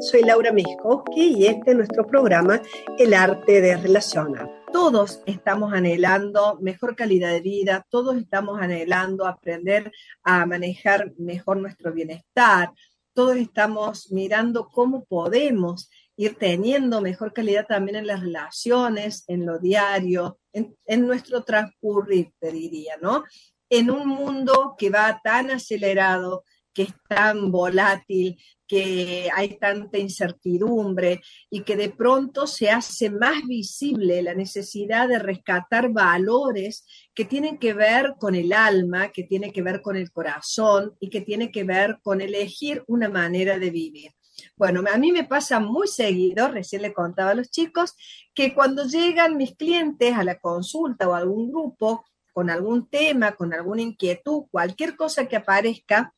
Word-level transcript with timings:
soy 0.00 0.22
Laura 0.22 0.50
Miskowski 0.50 1.34
y 1.36 1.46
este 1.46 1.72
es 1.72 1.76
nuestro 1.76 2.06
programa 2.06 2.62
El 2.98 3.12
arte 3.12 3.60
de 3.60 3.76
relacionar. 3.76 4.48
Todos 4.72 5.20
estamos 5.26 5.74
anhelando 5.74 6.58
mejor 6.60 6.96
calidad 6.96 7.32
de 7.32 7.40
vida, 7.40 7.86
todos 7.90 8.16
estamos 8.16 8.58
anhelando 8.60 9.26
aprender 9.26 9.92
a 10.22 10.46
manejar 10.46 11.12
mejor 11.18 11.58
nuestro 11.58 11.92
bienestar, 11.92 12.72
todos 13.12 13.36
estamos 13.36 14.10
mirando 14.10 14.68
cómo 14.68 15.04
podemos 15.04 15.90
ir 16.16 16.36
teniendo 16.36 17.02
mejor 17.02 17.34
calidad 17.34 17.66
también 17.66 17.96
en 17.96 18.06
las 18.06 18.20
relaciones, 18.20 19.24
en 19.26 19.44
lo 19.44 19.58
diario, 19.58 20.38
en, 20.52 20.76
en 20.86 21.06
nuestro 21.06 21.42
transcurrir, 21.44 22.32
te 22.38 22.50
diría, 22.50 22.94
¿no? 23.02 23.24
En 23.68 23.90
un 23.90 24.08
mundo 24.08 24.76
que 24.78 24.88
va 24.88 25.20
tan 25.22 25.50
acelerado, 25.50 26.44
que 26.72 26.82
es 26.82 26.94
tan 27.08 27.50
volátil, 27.50 28.38
que 28.66 29.28
hay 29.34 29.58
tanta 29.58 29.98
incertidumbre 29.98 31.20
y 31.50 31.62
que 31.62 31.76
de 31.76 31.90
pronto 31.90 32.46
se 32.46 32.70
hace 32.70 33.10
más 33.10 33.44
visible 33.46 34.22
la 34.22 34.34
necesidad 34.34 35.08
de 35.08 35.18
rescatar 35.18 35.90
valores 35.90 36.86
que 37.14 37.24
tienen 37.24 37.58
que 37.58 37.74
ver 37.74 38.14
con 38.18 38.34
el 38.34 38.52
alma, 38.52 39.10
que 39.10 39.24
tienen 39.24 39.52
que 39.52 39.62
ver 39.62 39.82
con 39.82 39.96
el 39.96 40.12
corazón 40.12 40.96
y 41.00 41.10
que 41.10 41.20
tienen 41.20 41.50
que 41.50 41.64
ver 41.64 41.98
con 42.02 42.20
elegir 42.20 42.84
una 42.86 43.08
manera 43.08 43.58
de 43.58 43.70
vivir. 43.70 44.12
Bueno, 44.56 44.84
a 44.92 44.96
mí 44.98 45.12
me 45.12 45.24
pasa 45.24 45.60
muy 45.60 45.88
seguido, 45.88 46.48
recién 46.48 46.82
le 46.82 46.92
contaba 46.92 47.30
a 47.30 47.34
los 47.34 47.50
chicos, 47.50 47.94
que 48.34 48.54
cuando 48.54 48.84
llegan 48.84 49.36
mis 49.36 49.56
clientes 49.56 50.14
a 50.14 50.24
la 50.24 50.38
consulta 50.38 51.08
o 51.08 51.14
a 51.14 51.18
algún 51.18 51.50
grupo 51.50 52.04
con 52.32 52.50
algún 52.50 52.88
tema, 52.88 53.32
con 53.32 53.52
alguna 53.52 53.82
inquietud, 53.82 54.44
cualquier 54.50 54.96
cosa 54.96 55.26
que 55.26 55.36
aparezca, 55.36 56.14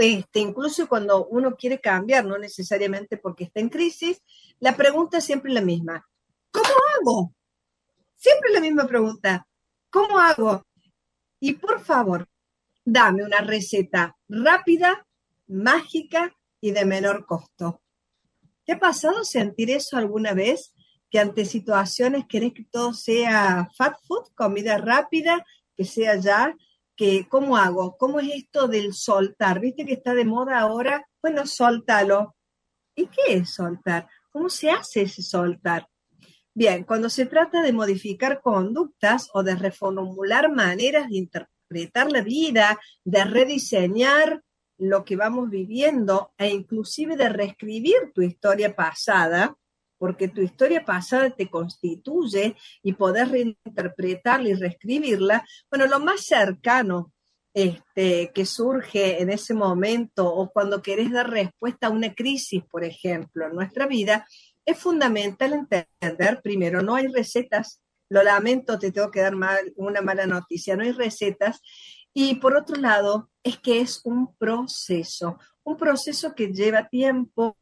este, 0.00 0.40
incluso 0.40 0.88
cuando 0.88 1.26
uno 1.26 1.54
quiere 1.56 1.80
cambiar, 1.80 2.24
no 2.24 2.38
necesariamente 2.38 3.16
porque 3.16 3.44
está 3.44 3.60
en 3.60 3.68
crisis, 3.68 4.22
la 4.58 4.76
pregunta 4.76 5.18
es 5.18 5.24
siempre 5.24 5.52
la 5.52 5.60
misma. 5.60 6.06
¿Cómo 6.50 6.68
hago? 6.98 7.34
Siempre 8.16 8.52
la 8.52 8.60
misma 8.60 8.86
pregunta. 8.86 9.46
¿Cómo 9.90 10.18
hago? 10.18 10.64
Y 11.40 11.54
por 11.54 11.80
favor, 11.80 12.28
dame 12.84 13.24
una 13.24 13.40
receta 13.40 14.16
rápida, 14.28 15.06
mágica 15.46 16.36
y 16.60 16.72
de 16.72 16.84
menor 16.84 17.26
costo. 17.26 17.80
¿Te 18.64 18.72
ha 18.72 18.78
pasado 18.78 19.24
sentir 19.24 19.70
eso 19.70 19.96
alguna 19.96 20.34
vez? 20.34 20.74
Que 21.10 21.18
ante 21.18 21.44
situaciones 21.44 22.26
querés 22.28 22.52
que 22.52 22.64
todo 22.64 22.92
sea 22.92 23.68
fat 23.76 23.96
food, 24.06 24.28
comida 24.34 24.78
rápida, 24.78 25.44
que 25.76 25.84
sea 25.84 26.16
ya, 26.16 26.54
¿cómo 27.28 27.56
hago? 27.56 27.96
¿Cómo 27.96 28.20
es 28.20 28.28
esto 28.34 28.68
del 28.68 28.92
soltar? 28.92 29.60
¿Viste 29.60 29.86
que 29.86 29.94
está 29.94 30.14
de 30.14 30.24
moda 30.24 30.58
ahora? 30.60 31.06
Bueno, 31.22 31.46
soltalo. 31.46 32.36
¿Y 32.94 33.06
qué 33.06 33.36
es 33.36 33.54
soltar? 33.54 34.06
¿Cómo 34.30 34.48
se 34.48 34.70
hace 34.70 35.02
ese 35.02 35.22
soltar? 35.22 35.86
Bien, 36.52 36.84
cuando 36.84 37.08
se 37.08 37.26
trata 37.26 37.62
de 37.62 37.72
modificar 37.72 38.40
conductas 38.42 39.30
o 39.32 39.42
de 39.42 39.54
reformular 39.54 40.52
maneras 40.52 41.08
de 41.08 41.16
interpretar 41.16 42.10
la 42.12 42.20
vida, 42.22 42.78
de 43.04 43.24
rediseñar 43.24 44.42
lo 44.76 45.04
que 45.04 45.16
vamos 45.16 45.48
viviendo 45.48 46.32
e 46.36 46.48
inclusive 46.50 47.16
de 47.16 47.28
reescribir 47.28 48.12
tu 48.14 48.22
historia 48.22 48.74
pasada, 48.74 49.56
porque 50.00 50.28
tu 50.28 50.40
historia 50.40 50.82
pasada 50.82 51.28
te 51.28 51.50
constituye 51.50 52.56
y 52.82 52.94
poder 52.94 53.28
reinterpretarla 53.28 54.48
y 54.48 54.54
reescribirla, 54.54 55.46
bueno, 55.70 55.86
lo 55.86 56.00
más 56.00 56.22
cercano 56.22 57.12
este, 57.52 58.32
que 58.34 58.46
surge 58.46 59.20
en 59.20 59.28
ese 59.28 59.52
momento 59.52 60.26
o 60.26 60.50
cuando 60.50 60.80
querés 60.80 61.12
dar 61.12 61.28
respuesta 61.28 61.88
a 61.88 61.90
una 61.90 62.14
crisis, 62.14 62.62
por 62.70 62.82
ejemplo, 62.82 63.46
en 63.46 63.54
nuestra 63.54 63.86
vida, 63.86 64.26
es 64.64 64.78
fundamental 64.78 65.52
entender, 65.52 66.40
primero, 66.42 66.80
no 66.80 66.94
hay 66.94 67.08
recetas, 67.08 67.82
lo 68.08 68.22
lamento, 68.22 68.78
te 68.78 68.92
tengo 68.92 69.10
que 69.10 69.20
dar 69.20 69.34
una 69.76 70.00
mala 70.00 70.26
noticia, 70.26 70.76
no 70.76 70.82
hay 70.82 70.92
recetas, 70.92 71.60
y 72.12 72.34
por 72.36 72.56
otro 72.56 72.76
lado, 72.76 73.30
es 73.42 73.58
que 73.58 73.80
es 73.80 74.00
un 74.04 74.34
proceso, 74.36 75.38
un 75.62 75.76
proceso 75.76 76.34
que 76.34 76.52
lleva 76.52 76.88
tiempo, 76.88 77.56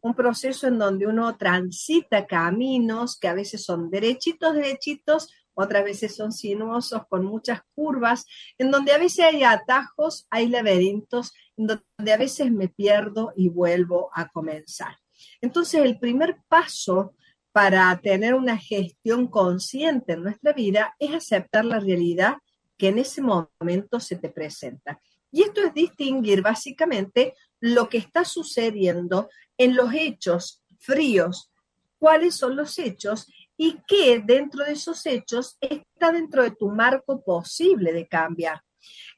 un 0.00 0.14
proceso 0.14 0.66
en 0.66 0.78
donde 0.78 1.06
uno 1.06 1.36
transita 1.36 2.26
caminos 2.26 3.18
que 3.18 3.28
a 3.28 3.34
veces 3.34 3.64
son 3.64 3.90
derechitos, 3.90 4.54
derechitos, 4.54 5.28
otras 5.54 5.84
veces 5.84 6.14
son 6.14 6.32
sinuosos 6.32 7.02
con 7.08 7.24
muchas 7.24 7.60
curvas, 7.74 8.26
en 8.58 8.70
donde 8.70 8.92
a 8.92 8.98
veces 8.98 9.24
hay 9.24 9.44
atajos, 9.44 10.26
hay 10.30 10.48
laberintos, 10.48 11.32
en 11.56 11.68
donde 11.68 12.12
a 12.12 12.16
veces 12.16 12.50
me 12.50 12.68
pierdo 12.68 13.32
y 13.36 13.48
vuelvo 13.48 14.10
a 14.14 14.28
comenzar. 14.28 14.98
Entonces, 15.40 15.80
el 15.82 15.98
primer 15.98 16.36
paso 16.48 17.14
para 17.52 17.98
tener 18.00 18.34
una 18.34 18.58
gestión 18.58 19.28
consciente 19.28 20.14
en 20.14 20.24
nuestra 20.24 20.52
vida 20.52 20.94
es 20.98 21.14
aceptar 21.14 21.64
la 21.64 21.78
realidad 21.78 22.34
que 22.76 22.88
en 22.88 22.98
ese 22.98 23.22
momento 23.22 24.00
se 24.00 24.16
te 24.16 24.28
presenta. 24.28 25.00
Y 25.30 25.42
esto 25.42 25.62
es 25.62 25.74
distinguir 25.74 26.42
básicamente 26.42 27.34
lo 27.60 27.88
que 27.88 27.98
está 27.98 28.24
sucediendo 28.24 29.28
en 29.56 29.74
los 29.74 29.92
hechos 29.92 30.62
fríos, 30.78 31.50
cuáles 31.98 32.34
son 32.34 32.56
los 32.56 32.78
hechos 32.78 33.26
y 33.56 33.78
qué 33.86 34.22
dentro 34.24 34.64
de 34.64 34.72
esos 34.72 35.06
hechos 35.06 35.56
está 35.60 36.12
dentro 36.12 36.42
de 36.42 36.50
tu 36.50 36.68
marco 36.68 37.22
posible 37.24 37.92
de 37.92 38.06
cambiar. 38.06 38.62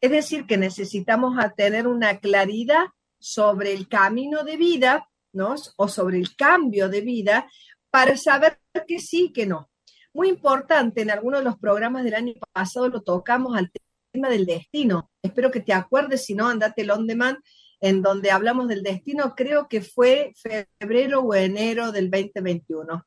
Es 0.01 0.11
decir, 0.11 0.47
que 0.47 0.57
necesitamos 0.57 1.35
tener 1.57 1.87
una 1.87 2.21
claridad 2.21 2.87
sobre 3.19 3.73
el 3.73 3.89
camino 3.89 4.45
de 4.45 4.57
vida, 4.57 5.09
¿no? 5.33 5.55
O 5.77 5.89
sobre 5.89 6.19
el 6.19 6.37
cambio 6.37 6.89
de 6.89 7.01
vida 7.01 7.51
para 7.91 8.17
saber 8.17 8.61
que 8.87 9.01
sí, 9.01 9.33
que 9.33 9.47
no. 9.47 9.71
Muy 10.17 10.31
importante, 10.31 11.03
en 11.03 11.11
algunos 11.11 11.41
de 11.41 11.45
los 11.45 11.59
programas 11.59 12.03
del 12.03 12.15
año 12.15 12.33
pasado 12.51 12.89
lo 12.89 13.03
tocamos 13.03 13.55
al 13.55 13.71
tema 14.11 14.31
del 14.31 14.47
destino. 14.47 15.11
Espero 15.21 15.51
que 15.51 15.61
te 15.61 15.75
acuerdes, 15.75 16.25
si 16.25 16.35
no, 16.35 16.49
andate 16.49 16.81
el 16.81 16.91
on 16.91 17.07
demand 17.07 17.37
en 17.81 18.01
donde 18.01 18.31
hablamos 18.31 18.67
del 18.67 18.83
destino, 18.83 19.35
creo 19.37 19.69
que 19.69 19.83
fue 19.83 20.33
febrero 20.81 21.21
o 21.21 21.35
enero 21.35 21.93
del 21.93 22.11
2021. 22.11 23.07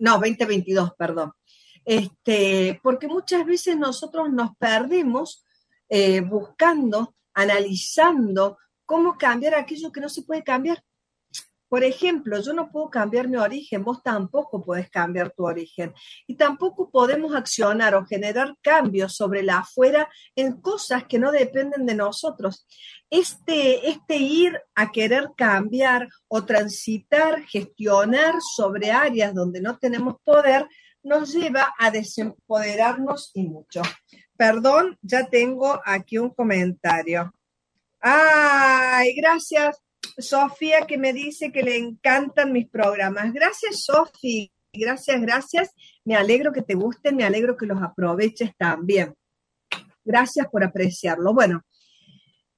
No, 0.00 0.12
2022, 0.14 0.90
perdón. 0.98 1.34
Este, 1.84 2.80
porque 2.82 3.06
muchas 3.06 3.46
veces 3.46 3.76
nosotros 3.76 4.32
nos 4.32 4.56
perdemos 4.56 5.46
eh, 5.88 6.20
buscando, 6.20 7.14
analizando 7.32 8.58
cómo 8.84 9.16
cambiar 9.16 9.54
aquello 9.54 9.92
que 9.92 10.00
no 10.00 10.08
se 10.08 10.22
puede 10.22 10.42
cambiar. 10.42 10.82
Por 11.68 11.84
ejemplo, 11.84 12.40
yo 12.40 12.52
no 12.52 12.70
puedo 12.70 12.88
cambiar 12.88 13.28
mi 13.28 13.36
origen, 13.36 13.84
vos 13.84 14.02
tampoco 14.02 14.64
podés 14.64 14.88
cambiar 14.90 15.30
tu 15.30 15.44
origen. 15.44 15.92
Y 16.26 16.34
tampoco 16.34 16.90
podemos 16.90 17.34
accionar 17.34 17.94
o 17.94 18.06
generar 18.06 18.54
cambios 18.62 19.14
sobre 19.14 19.42
la 19.42 19.58
afuera 19.58 20.08
en 20.34 20.60
cosas 20.60 21.04
que 21.04 21.18
no 21.18 21.30
dependen 21.30 21.84
de 21.84 21.94
nosotros. 21.94 22.66
Este, 23.10 23.88
este 23.88 24.16
ir 24.16 24.58
a 24.74 24.90
querer 24.90 25.28
cambiar 25.36 26.08
o 26.26 26.44
transitar, 26.44 27.42
gestionar 27.44 28.34
sobre 28.56 28.90
áreas 28.90 29.34
donde 29.34 29.60
no 29.60 29.78
tenemos 29.78 30.16
poder, 30.24 30.66
nos 31.02 31.32
lleva 31.32 31.74
a 31.78 31.90
desempoderarnos 31.90 33.30
y 33.34 33.44
mucho. 33.44 33.82
Perdón, 34.36 34.96
ya 35.02 35.28
tengo 35.28 35.80
aquí 35.84 36.18
un 36.18 36.30
comentario. 36.30 37.32
Ay, 38.00 39.14
gracias. 39.16 39.87
Sofía 40.18 40.86
que 40.86 40.98
me 40.98 41.12
dice 41.12 41.52
que 41.52 41.62
le 41.62 41.76
encantan 41.76 42.52
mis 42.52 42.68
programas. 42.68 43.32
Gracias, 43.32 43.84
Sofía. 43.84 44.48
Gracias, 44.72 45.20
gracias. 45.20 45.70
Me 46.04 46.14
alegro 46.14 46.52
que 46.52 46.62
te 46.62 46.74
gusten, 46.74 47.16
me 47.16 47.24
alegro 47.24 47.56
que 47.56 47.66
los 47.66 47.82
aproveches 47.82 48.50
también. 48.56 49.14
Gracias 50.04 50.46
por 50.48 50.64
apreciarlo. 50.64 51.34
Bueno, 51.34 51.62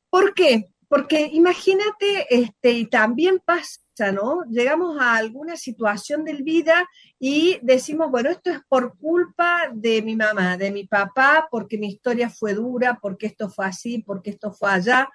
¿por 0.09 0.35
qué? 0.35 0.67
Porque 0.89 1.31
imagínate, 1.33 2.27
este, 2.31 2.73
y 2.73 2.87
también 2.87 3.41
pasa, 3.45 4.11
¿no? 4.13 4.43
Llegamos 4.51 5.01
a 5.01 5.17
alguna 5.17 5.57
situación 5.57 6.25
del 6.25 6.43
vida 6.43 6.89
y 7.19 7.59
decimos, 7.63 8.11
bueno, 8.11 8.31
esto 8.31 8.51
es 8.51 8.61
por 8.69 8.99
culpa 8.99 9.71
de 9.73 10.03
mi 10.03 10.17
mamá, 10.17 10.57
de 10.57 10.73
mi 10.73 10.87
papá, 10.87 11.47
porque 11.51 11.79
mi 11.79 11.89
historia 11.89 12.29
fue 12.29 12.55
dura, 12.55 12.99
porque 13.01 13.27
esto 13.27 13.49
fue 13.49 13.67
así, 13.67 14.03
porque 14.03 14.31
esto 14.31 14.53
fue 14.53 14.73
allá 14.73 15.09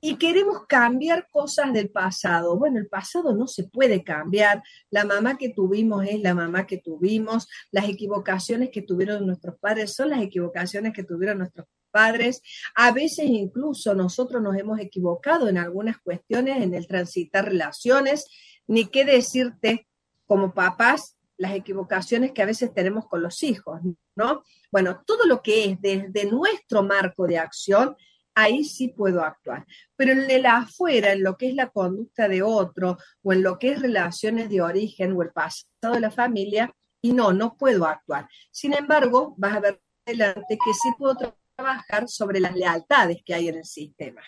y 0.00 0.16
queremos 0.16 0.66
cambiar 0.66 1.28
cosas 1.30 1.72
del 1.72 1.90
pasado. 1.90 2.56
Bueno, 2.58 2.78
el 2.78 2.88
pasado 2.88 3.34
no 3.34 3.46
se 3.46 3.64
puede 3.64 4.04
cambiar. 4.04 4.62
La 4.90 5.04
mamá 5.04 5.38
que 5.38 5.48
tuvimos 5.48 6.06
es 6.06 6.20
la 6.20 6.34
mamá 6.34 6.66
que 6.66 6.78
tuvimos. 6.78 7.48
Las 7.70 7.88
equivocaciones 7.88 8.70
que 8.70 8.82
tuvieron 8.82 9.26
nuestros 9.26 9.58
padres 9.58 9.94
son 9.94 10.10
las 10.10 10.22
equivocaciones 10.22 10.92
que 10.92 11.02
tuvieron 11.02 11.38
nuestros 11.38 11.66
padres. 11.90 12.42
A 12.74 12.92
veces 12.92 13.26
incluso 13.26 13.94
nosotros 13.94 14.42
nos 14.42 14.56
hemos 14.56 14.78
equivocado 14.80 15.48
en 15.48 15.56
algunas 15.56 15.98
cuestiones, 15.98 16.62
en 16.62 16.74
el 16.74 16.86
transitar 16.86 17.46
relaciones, 17.46 18.26
ni 18.66 18.86
qué 18.86 19.04
decirte 19.04 19.88
como 20.26 20.52
papás 20.52 21.16
las 21.38 21.54
equivocaciones 21.54 22.32
que 22.32 22.42
a 22.42 22.46
veces 22.46 22.72
tenemos 22.72 23.06
con 23.08 23.22
los 23.22 23.42
hijos, 23.42 23.80
¿no? 24.14 24.42
Bueno, 24.70 25.02
todo 25.06 25.26
lo 25.26 25.42
que 25.42 25.64
es 25.64 25.80
desde 25.80 26.30
nuestro 26.30 26.82
marco 26.82 27.26
de 27.26 27.38
acción 27.38 27.96
ahí 28.36 28.62
sí 28.62 28.88
puedo 28.88 29.24
actuar. 29.24 29.66
Pero 29.96 30.12
en 30.12 30.30
el 30.30 30.46
afuera, 30.46 31.12
en 31.12 31.24
lo 31.24 31.36
que 31.36 31.48
es 31.48 31.54
la 31.54 31.70
conducta 31.70 32.28
de 32.28 32.42
otro 32.42 32.98
o 33.22 33.32
en 33.32 33.42
lo 33.42 33.58
que 33.58 33.72
es 33.72 33.80
relaciones 33.80 34.48
de 34.48 34.60
origen 34.60 35.16
o 35.16 35.22
el 35.22 35.30
pasado 35.30 35.94
de 35.94 36.00
la 36.00 36.10
familia, 36.12 36.72
y 37.00 37.12
no, 37.12 37.32
no 37.32 37.56
puedo 37.56 37.86
actuar. 37.86 38.28
Sin 38.50 38.74
embargo, 38.74 39.34
vas 39.38 39.56
a 39.56 39.60
ver 39.60 39.82
adelante 40.06 40.58
que 40.64 40.72
sí 40.72 40.90
puedo 40.98 41.34
trabajar 41.56 42.08
sobre 42.08 42.40
las 42.40 42.54
lealtades 42.54 43.22
que 43.24 43.34
hay 43.34 43.48
en 43.48 43.56
el 43.56 43.64
sistema. 43.64 44.22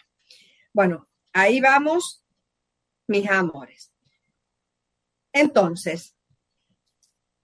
Bueno, 0.72 1.08
ahí 1.32 1.60
vamos, 1.60 2.24
mis 3.06 3.28
amores. 3.28 3.92
Entonces, 5.32 6.16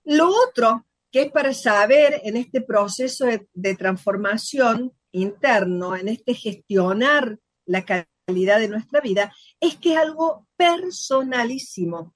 lo 0.04 0.28
otro 0.28 0.86
que 1.10 1.22
es 1.22 1.32
para 1.32 1.52
saber 1.52 2.20
en 2.24 2.36
este 2.36 2.60
proceso 2.60 3.26
de, 3.26 3.74
transformación 3.76 4.92
interno, 5.14 5.96
en 5.96 6.08
este 6.08 6.34
gestionar 6.34 7.38
la 7.66 7.84
calidad 7.84 8.58
de 8.58 8.68
nuestra 8.68 9.00
vida, 9.00 9.34
es 9.60 9.76
que 9.76 9.94
es 9.94 9.98
algo 9.98 10.46
personalísimo. 10.56 12.14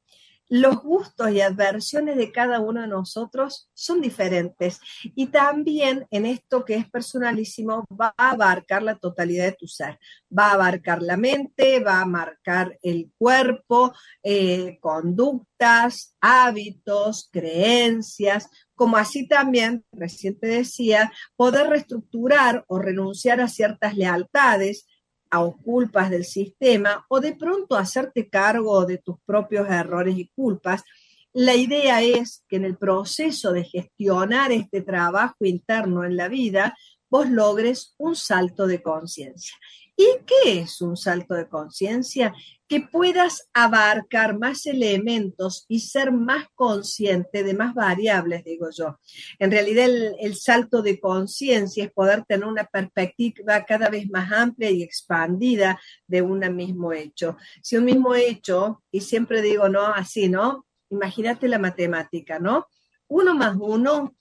Los 0.51 0.83
gustos 0.83 1.31
y 1.31 1.43
adversiones 1.43 2.17
de 2.17 2.33
cada 2.33 2.59
uno 2.61 2.81
de 2.81 2.87
nosotros 2.87 3.71
son 3.75 4.01
diferentes 4.01 4.81
y 5.15 5.27
también 5.27 6.07
en 6.11 6.25
esto 6.25 6.65
que 6.65 6.77
es 6.77 6.89
personalísimo 6.89 7.85
va 7.89 8.15
a 8.17 8.31
abarcar 8.31 8.83
la 8.83 8.95
totalidad 8.95 9.45
de 9.45 9.53
tu 9.53 9.67
ser, 9.67 9.99
va 10.37 10.47
a 10.47 10.55
abarcar 10.55 11.03
la 11.03 11.19
mente, 11.19 11.81
va 11.81 12.01
a 12.01 12.07
marcar 12.07 12.79
el 12.81 13.13
cuerpo, 13.19 13.93
eh, 14.23 14.79
conductas, 14.81 16.17
hábitos, 16.19 17.29
creencias, 17.31 18.49
como 18.79 18.97
así 18.97 19.27
también, 19.27 19.85
recién 19.93 20.39
te 20.39 20.47
decía, 20.47 21.13
poder 21.37 21.69
reestructurar 21.69 22.65
o 22.69 22.79
renunciar 22.79 23.41
a 23.41 23.49
ciertas 23.49 23.97
lealtades, 23.97 24.87
a 25.31 25.45
culpas 25.63 26.09
del 26.11 26.25
sistema 26.25 27.05
o 27.09 27.21
de 27.21 27.35
pronto 27.35 27.77
hacerte 27.77 28.31
cargo 28.31 28.87
de 28.87 28.99
tus 28.99 29.17
propios 29.27 29.69
errores 29.69 30.17
y 30.17 30.29
culpas. 30.29 30.85
La 31.33 31.57
idea 31.57 32.01
es 32.03 32.45
que 32.49 32.57
en 32.57 32.65
el 32.65 32.79
proceso 32.79 33.53
de 33.53 33.65
gestionar 33.65 34.53
este 34.53 34.81
trabajo 34.81 35.45
interno 35.45 36.05
en 36.05 36.17
la 36.17 36.29
vida, 36.29 36.75
vos 37.11 37.29
logres 37.29 37.95
un 37.99 38.15
salto 38.15 38.69
de 38.69 38.81
conciencia. 38.81 39.57
¿Y 40.01 40.07
qué 40.27 40.61
es 40.61 40.81
un 40.81 40.97
salto 40.97 41.35
de 41.35 41.49
conciencia? 41.49 42.33
Que 42.69 42.81
puedas 42.81 43.49
abarcar 43.53 44.39
más 44.39 44.65
elementos 44.67 45.65
y 45.67 45.81
ser 45.81 46.13
más 46.13 46.47
consciente 46.55 47.43
de 47.43 47.53
más 47.53 47.75
variables, 47.75 48.45
digo 48.45 48.69
yo. 48.71 49.01
En 49.41 49.51
realidad 49.51 49.89
el, 50.21 50.37
salto 50.37 50.83
de 50.83 51.01
conciencia 51.01 51.83
es 51.83 51.91
poder 51.91 52.25
tener 52.27 52.47
una 52.47 52.63
perspectiva 52.63 53.65
cada 53.65 53.89
vez 53.89 54.09
más 54.09 54.31
amplia 54.31 54.71
y 54.71 54.85
expandida 54.85 55.81
de 56.07 56.23
un 56.23 56.39
mismo 56.55 56.93
hecho. 56.93 57.37
Si 57.61 57.77
un 57.77 57.87
mismo 57.87 58.15
hecho, 58.15 58.85
y 58.93 59.01
siempre 59.01 59.43
digo, 59.43 59.69
no, 59.69 59.87
así, 59.87 60.29
¿no? 60.29 60.65
Imagínate 60.91 61.49
la 61.49 61.59
matemática, 61.59 62.39
¿no? 62.39 62.69
Uno 63.09 63.35
más 63.35 63.57
uno 63.59 64.15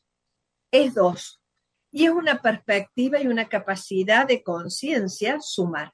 es 0.72 0.96
dos 0.96 1.40
y 1.98 2.06
es 2.06 2.12
una 2.12 2.40
perspectiva 2.44 3.20
y 3.20 3.26
una 3.26 3.50
capacidad 3.50 4.28
de 4.28 4.44
conciencia 4.44 5.40
sumar. 5.42 5.94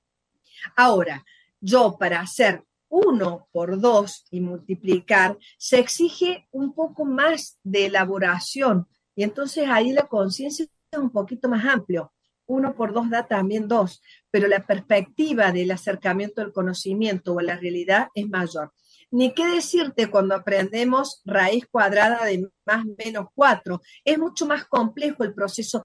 Ahora, 0.75 1.23
yo 1.61 1.95
para 1.97 2.19
hacer 2.19 2.61
uno 2.89 3.47
por 3.53 3.79
dos 3.79 4.25
y 4.29 4.41
multiplicar, 4.41 5.37
se 5.57 5.79
exige 5.79 6.45
un 6.51 6.73
poco 6.73 7.05
más 7.05 7.57
de 7.63 7.85
elaboración 7.85 8.85
y 9.15 9.23
entonces 9.23 9.69
ahí 9.69 9.93
la 9.93 10.05
conciencia 10.07 10.65
es 10.91 10.99
un 10.99 11.09
poquito 11.09 11.47
más 11.47 11.63
amplio. 11.63 12.11
Uno 12.47 12.75
por 12.75 12.91
dos 12.91 13.09
da 13.09 13.25
también 13.25 13.69
dos, 13.69 14.01
pero 14.29 14.49
la 14.49 14.67
perspectiva 14.67 15.53
del 15.53 15.71
acercamiento 15.71 16.41
al 16.41 16.51
conocimiento 16.51 17.31
o 17.31 17.39
a 17.39 17.43
la 17.43 17.55
realidad 17.55 18.09
es 18.13 18.27
mayor. 18.27 18.73
Ni 19.09 19.33
qué 19.33 19.47
decirte 19.47 20.11
cuando 20.11 20.35
aprendemos 20.35 21.21
raíz 21.23 21.65
cuadrada 21.71 22.25
de 22.25 22.49
más 22.65 22.83
menos 22.97 23.27
cuatro. 23.33 23.79
Es 24.03 24.17
mucho 24.17 24.45
más 24.45 24.65
complejo 24.65 25.23
el 25.23 25.33
proceso 25.33 25.81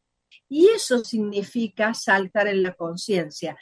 y 0.49 0.69
eso 0.69 1.05
significa 1.05 1.95
saltar 1.95 2.49
en 2.49 2.63
la 2.63 2.75
conciencia. 2.75 3.57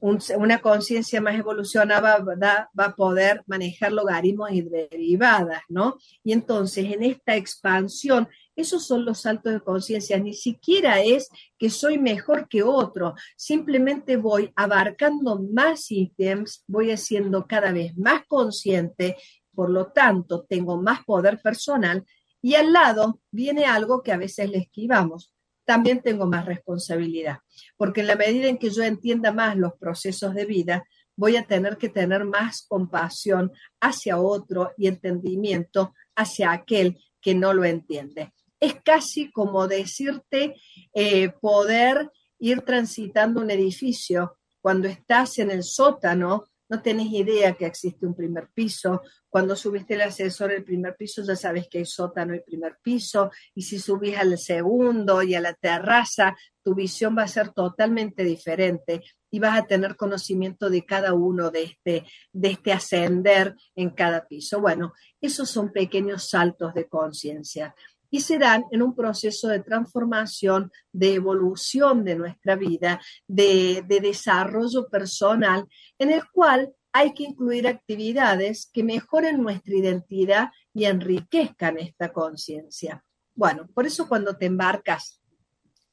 una 0.00 0.60
conciencia 0.60 1.20
más 1.20 1.34
evolucionada 1.36 2.18
va, 2.22 2.84
a 2.84 2.94
poder 2.94 3.42
manejar 3.46 3.92
logaritmos 3.92 4.52
y 4.52 4.62
derivadas, 4.62 5.62
¿no? 5.68 5.96
Y 6.22 6.32
entonces 6.32 6.84
en 6.92 7.02
esta 7.02 7.34
expansión, 7.34 8.28
esos 8.54 8.86
son 8.86 9.04
los 9.04 9.22
saltos 9.22 9.52
de 9.52 9.60
conciencia. 9.60 10.18
Ni 10.20 10.34
siquiera 10.34 11.00
es 11.02 11.28
que 11.58 11.68
soy 11.68 11.98
mejor 11.98 12.48
que 12.48 12.62
otro, 12.62 13.14
simplemente 13.36 14.16
voy 14.16 14.52
abarcando 14.54 15.40
más 15.40 15.90
ítems, 15.90 16.62
voy 16.68 16.92
haciendo 16.92 17.46
cada 17.48 17.72
vez 17.72 17.96
más 17.96 18.22
consciente, 18.28 19.16
por 19.52 19.70
lo 19.70 19.88
tanto 19.88 20.46
tengo 20.48 20.80
más 20.80 21.04
poder 21.04 21.40
personal 21.42 22.04
y 22.40 22.54
al 22.54 22.72
lado 22.72 23.20
viene 23.32 23.64
algo 23.64 24.02
que 24.02 24.12
a 24.12 24.16
veces 24.16 24.48
le 24.50 24.58
esquivamos, 24.58 25.34
también 25.68 26.00
tengo 26.00 26.26
más 26.26 26.46
responsabilidad, 26.46 27.40
porque 27.76 28.00
en 28.00 28.06
la 28.06 28.16
medida 28.16 28.48
en 28.48 28.56
que 28.56 28.70
yo 28.70 28.82
entienda 28.82 29.32
más 29.32 29.54
los 29.54 29.74
procesos 29.74 30.34
de 30.34 30.46
vida, 30.46 30.88
voy 31.14 31.36
a 31.36 31.46
tener 31.46 31.76
que 31.76 31.90
tener 31.90 32.24
más 32.24 32.64
compasión 32.66 33.52
hacia 33.78 34.16
otro 34.16 34.72
y 34.78 34.86
entendimiento 34.86 35.92
hacia 36.16 36.52
aquel 36.52 36.96
que 37.20 37.34
no 37.34 37.52
lo 37.52 37.66
entiende. 37.66 38.32
Es 38.58 38.76
casi 38.82 39.30
como 39.30 39.68
decirte 39.68 40.54
eh, 40.94 41.28
poder 41.38 42.10
ir 42.38 42.62
transitando 42.62 43.42
un 43.42 43.50
edificio 43.50 44.38
cuando 44.62 44.88
estás 44.88 45.38
en 45.38 45.50
el 45.50 45.64
sótano 45.64 46.46
no 46.68 46.82
tenés 46.82 47.12
idea 47.12 47.54
que 47.54 47.66
existe 47.66 48.06
un 48.06 48.14
primer 48.14 48.48
piso. 48.52 49.02
Cuando 49.28 49.56
subiste 49.56 49.94
el 49.94 50.02
ascensor 50.02 50.50
al 50.50 50.64
primer 50.64 50.96
piso 50.96 51.22
ya 51.22 51.36
sabes 51.36 51.68
que 51.68 51.78
hay 51.78 51.86
sótano 51.86 52.34
y 52.34 52.40
primer 52.40 52.78
piso. 52.82 53.30
Y 53.54 53.62
si 53.62 53.78
subís 53.78 54.16
al 54.16 54.36
segundo 54.38 55.22
y 55.22 55.34
a 55.34 55.40
la 55.40 55.54
terraza, 55.54 56.36
tu 56.62 56.74
visión 56.74 57.16
va 57.16 57.22
a 57.22 57.28
ser 57.28 57.50
totalmente 57.50 58.24
diferente 58.24 59.02
y 59.30 59.38
vas 59.38 59.58
a 59.58 59.66
tener 59.66 59.96
conocimiento 59.96 60.70
de 60.70 60.84
cada 60.84 61.14
uno 61.14 61.50
de 61.50 61.62
este, 61.62 62.04
de 62.32 62.50
este 62.50 62.72
ascender 62.72 63.54
en 63.74 63.90
cada 63.90 64.26
piso. 64.26 64.60
Bueno, 64.60 64.92
esos 65.20 65.50
son 65.50 65.72
pequeños 65.72 66.28
saltos 66.28 66.74
de 66.74 66.88
conciencia 66.88 67.74
y 68.10 68.20
se 68.20 68.38
dan 68.38 68.64
en 68.70 68.82
un 68.82 68.94
proceso 68.94 69.48
de 69.48 69.60
transformación, 69.60 70.70
de 70.92 71.14
evolución 71.14 72.04
de 72.04 72.16
nuestra 72.16 72.56
vida, 72.56 73.00
de, 73.26 73.84
desarrollo 73.88 74.88
personal, 74.88 75.66
en 75.98 76.10
el 76.10 76.22
cual 76.30 76.72
hay 76.92 77.12
que 77.12 77.24
incluir 77.24 77.68
actividades 77.68 78.70
que 78.72 78.82
mejoren 78.82 79.42
nuestra 79.42 79.74
identidad 79.74 80.48
y 80.72 80.86
enriquezcan 80.86 81.78
esta 81.78 82.12
conciencia. 82.12 83.04
Bueno, 83.34 83.68
por 83.74 83.86
eso 83.86 84.08
cuando 84.08 84.36
te 84.36 84.46
embarcas 84.46 85.20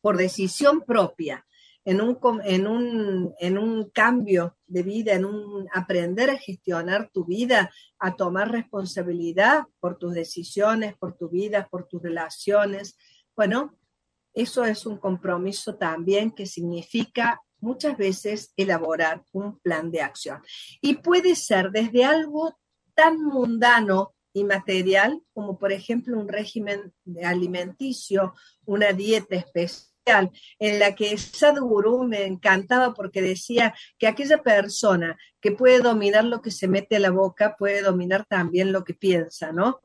por 0.02 0.18
decisión 0.18 0.82
propia 0.82 1.46
en 1.86 2.02
un, 2.02 2.18
en, 2.44 2.68
un, 2.68 3.34
en 3.40 3.58
un 3.60 3.90
cambio 3.92 4.58
de 4.66 4.82
vida, 4.82 5.14
en 5.14 5.24
un 5.24 5.68
aprender 5.72 6.32
a 6.32 6.38
gestionar 6.38 7.12
tu 7.14 7.26
vida, 7.26 7.72
a 8.00 8.16
tomar 8.16 8.52
responsabilidad 8.52 9.66
por 9.80 9.98
tus 10.00 10.16
decisiones, 10.16 10.98
por 10.98 11.16
tu 11.16 11.30
vida, 11.30 11.68
por 11.70 11.88
tus 11.88 12.02
relaciones. 12.02 12.98
Bueno, 13.36 13.78
eso 14.34 14.66
es 14.66 14.88
un 14.88 14.98
compromiso 14.98 15.76
también 15.76 16.32
que 16.32 16.48
significa 16.48 17.40
muchas 17.60 17.96
veces 17.98 18.52
elaborar 18.58 19.24
un 19.32 19.60
plan 19.60 19.92
de 19.92 20.02
acción. 20.02 20.42
Y 20.82 20.96
puede 20.96 21.36
ser 21.36 21.70
desde 21.70 22.04
algo 22.04 22.58
tan 22.96 23.24
mundano 23.24 24.16
y 24.34 24.44
material 24.44 25.22
como 25.34 25.58
por 25.60 25.72
ejemplo 25.72 26.20
un 26.20 26.28
régimen 26.28 26.94
alimenticio, 27.24 28.34
una 28.66 28.92
dieta 28.92 29.36
especial 29.36 29.95
en 30.60 30.80
la 30.80 30.94
que 30.94 31.18
Sadhguru 31.18 32.08
me 32.08 32.26
encantaba 32.26 32.94
porque 32.94 33.22
decía 33.22 33.74
que 33.98 34.08
aquella 34.08 34.42
persona 34.42 35.18
que 35.40 35.52
puede 35.52 35.80
dominar 35.80 36.26
lo 36.26 36.42
que 36.42 36.52
se 36.52 36.68
mete 36.68 36.98
a 36.98 37.00
la 37.00 37.10
boca 37.10 37.56
puede 37.58 37.82
dominar 37.82 38.26
también 38.26 38.72
lo 38.72 38.84
que 38.84 38.94
piensa, 38.94 39.52
¿no? 39.52 39.82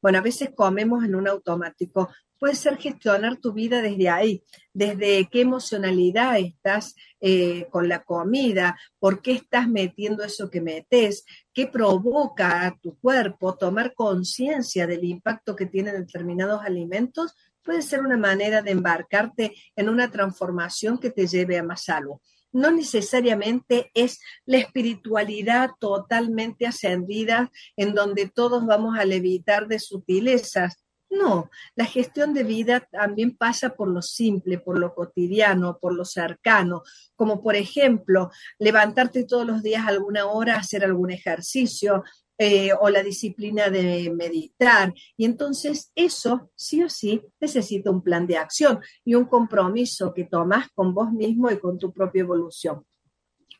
Bueno, 0.00 0.18
a 0.18 0.22
veces 0.22 0.50
comemos 0.54 1.04
en 1.04 1.14
un 1.14 1.28
automático. 1.28 2.08
Puede 2.38 2.54
ser 2.54 2.76
gestionar 2.76 3.38
tu 3.38 3.52
vida 3.52 3.82
desde 3.82 4.08
ahí, 4.08 4.44
desde 4.72 5.28
qué 5.28 5.40
emocionalidad 5.40 6.38
estás 6.38 6.94
eh, 7.20 7.66
con 7.70 7.88
la 7.88 8.04
comida, 8.04 8.78
por 9.00 9.22
qué 9.22 9.32
estás 9.32 9.68
metiendo 9.68 10.22
eso 10.22 10.48
que 10.48 10.60
metes, 10.60 11.24
qué 11.52 11.66
provoca 11.66 12.64
a 12.64 12.78
tu 12.78 12.96
cuerpo, 13.00 13.56
tomar 13.56 13.92
conciencia 13.94 14.86
del 14.86 15.04
impacto 15.04 15.56
que 15.56 15.66
tienen 15.66 15.96
determinados 15.96 16.62
alimentos 16.62 17.34
puede 17.68 17.82
ser 17.82 18.00
una 18.00 18.16
manera 18.16 18.62
de 18.62 18.70
embarcarte 18.70 19.54
en 19.76 19.90
una 19.90 20.10
transformación 20.10 20.96
que 20.96 21.10
te 21.10 21.26
lleve 21.26 21.58
a 21.58 21.62
más 21.62 21.84
salvo. 21.84 22.22
No 22.50 22.70
necesariamente 22.70 23.90
es 23.92 24.20
la 24.46 24.56
espiritualidad 24.56 25.72
totalmente 25.78 26.66
ascendida 26.66 27.52
en 27.76 27.94
donde 27.94 28.26
todos 28.26 28.64
vamos 28.64 28.98
a 28.98 29.04
levitar 29.04 29.68
de 29.68 29.80
sutilezas. 29.80 30.82
No, 31.10 31.50
la 31.76 31.84
gestión 31.84 32.32
de 32.32 32.44
vida 32.44 32.88
también 32.90 33.36
pasa 33.36 33.74
por 33.76 33.88
lo 33.88 34.00
simple, 34.00 34.58
por 34.58 34.78
lo 34.78 34.94
cotidiano, 34.94 35.76
por 35.78 35.94
lo 35.94 36.06
cercano, 36.06 36.84
como 37.16 37.42
por 37.42 37.54
ejemplo 37.54 38.30
levantarte 38.58 39.24
todos 39.24 39.46
los 39.46 39.62
días 39.62 39.86
alguna 39.86 40.24
hora, 40.24 40.56
hacer 40.56 40.86
algún 40.86 41.10
ejercicio, 41.10 42.02
eh, 42.40 42.70
o 42.80 42.88
la 42.88 43.02
disciplina 43.02 43.68
de 43.68 44.10
meditar. 44.14 44.94
Y 45.16 45.24
entonces 45.24 45.90
eso, 45.96 46.52
sí 46.54 46.84
o 46.84 46.88
sí, 46.88 47.20
necesita 47.40 47.90
un 47.90 48.00
plan 48.00 48.28
de 48.28 48.36
acción 48.36 48.80
y 49.04 49.16
un 49.16 49.24
compromiso 49.24 50.14
que 50.14 50.24
tomas 50.24 50.68
con 50.72 50.94
vos 50.94 51.12
mismo 51.12 51.50
y 51.50 51.58
con 51.58 51.78
tu 51.78 51.92
propia 51.92 52.20
evolución. 52.20 52.86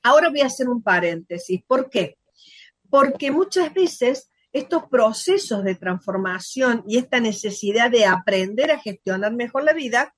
Ahora 0.05 0.31
voy 0.31 0.43
a 0.43 0.47
hacer 0.47 0.69
un 0.69 0.81
paréntesis. 0.81 1.61
¿Por 1.67 1.91
qué? 1.91 2.19
Porque 2.89 3.33
muchas 3.33 3.75
veces 3.75 4.31
estos 4.53 4.85
procesos 4.89 5.65
de 5.65 5.75
transformación 5.75 6.85
y 6.87 6.99
esta 6.99 7.21
necesidad 7.21 7.91
de 7.91 8.07
aprender 8.07 8.71
a 8.71 8.79
gestionar 8.79 9.35
mejor 9.35 9.65
la 9.65 9.73
vida 9.73 10.15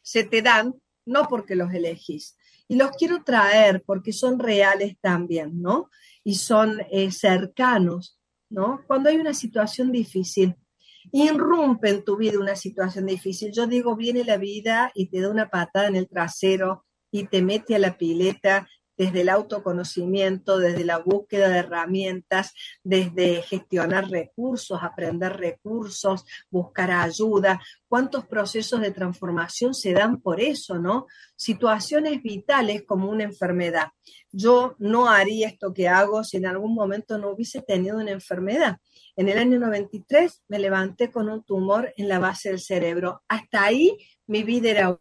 se 0.00 0.24
te 0.24 0.40
dan 0.42 0.74
no 1.04 1.28
porque 1.28 1.56
los 1.56 1.72
elegís. 1.72 2.36
Y 2.68 2.76
los 2.76 2.90
quiero 2.92 3.22
traer 3.24 3.82
porque 3.84 4.12
son 4.12 4.38
reales 4.38 4.96
también, 5.00 5.60
¿no? 5.60 5.90
Y 6.24 6.36
son 6.36 6.80
eh, 6.90 7.10
cercanos, 7.10 8.18
¿no? 8.48 8.82
Cuando 8.86 9.08
hay 9.08 9.16
una 9.16 9.34
situación 9.34 9.92
difícil, 9.92 10.56
irrumpe 11.10 11.90
en 11.90 12.04
tu 12.04 12.16
vida 12.16 12.38
una 12.38 12.56
situación 12.56 13.06
difícil. 13.06 13.52
Yo 13.52 13.66
digo, 13.66 13.96
viene 13.96 14.24
la 14.24 14.36
vida 14.36 14.92
y 14.94 15.08
te 15.08 15.20
da 15.20 15.30
una 15.30 15.48
patada 15.48 15.88
en 15.88 15.96
el 15.96 16.08
trasero 16.08 16.84
y 17.10 17.26
te 17.26 17.42
mete 17.42 17.74
a 17.74 17.78
la 17.78 17.98
pileta 17.98 18.68
desde 19.02 19.22
el 19.22 19.30
autoconocimiento, 19.30 20.58
desde 20.58 20.84
la 20.84 20.98
búsqueda 20.98 21.48
de 21.48 21.58
herramientas, 21.58 22.52
desde 22.84 23.42
gestionar 23.42 24.08
recursos, 24.08 24.78
aprender 24.80 25.36
recursos, 25.36 26.24
buscar 26.50 26.92
ayuda. 26.92 27.60
¿Cuántos 27.88 28.26
procesos 28.26 28.80
de 28.80 28.92
transformación 28.92 29.74
se 29.74 29.92
dan 29.92 30.20
por 30.20 30.40
eso, 30.40 30.78
no? 30.78 31.08
Situaciones 31.34 32.22
vitales 32.22 32.84
como 32.86 33.10
una 33.10 33.24
enfermedad. 33.24 33.88
Yo 34.30 34.76
no 34.78 35.08
haría 35.08 35.48
esto 35.48 35.74
que 35.74 35.88
hago 35.88 36.22
si 36.22 36.36
en 36.36 36.46
algún 36.46 36.72
momento 36.72 37.18
no 37.18 37.30
hubiese 37.30 37.60
tenido 37.60 37.96
una 37.96 38.12
enfermedad. 38.12 38.76
En 39.16 39.28
el 39.28 39.36
año 39.36 39.58
93 39.58 40.44
me 40.46 40.60
levanté 40.60 41.10
con 41.10 41.28
un 41.28 41.42
tumor 41.42 41.92
en 41.96 42.08
la 42.08 42.20
base 42.20 42.50
del 42.50 42.60
cerebro. 42.60 43.24
Hasta 43.26 43.64
ahí 43.64 43.98
mi 44.28 44.44
vida 44.44 44.70
era 44.70 45.00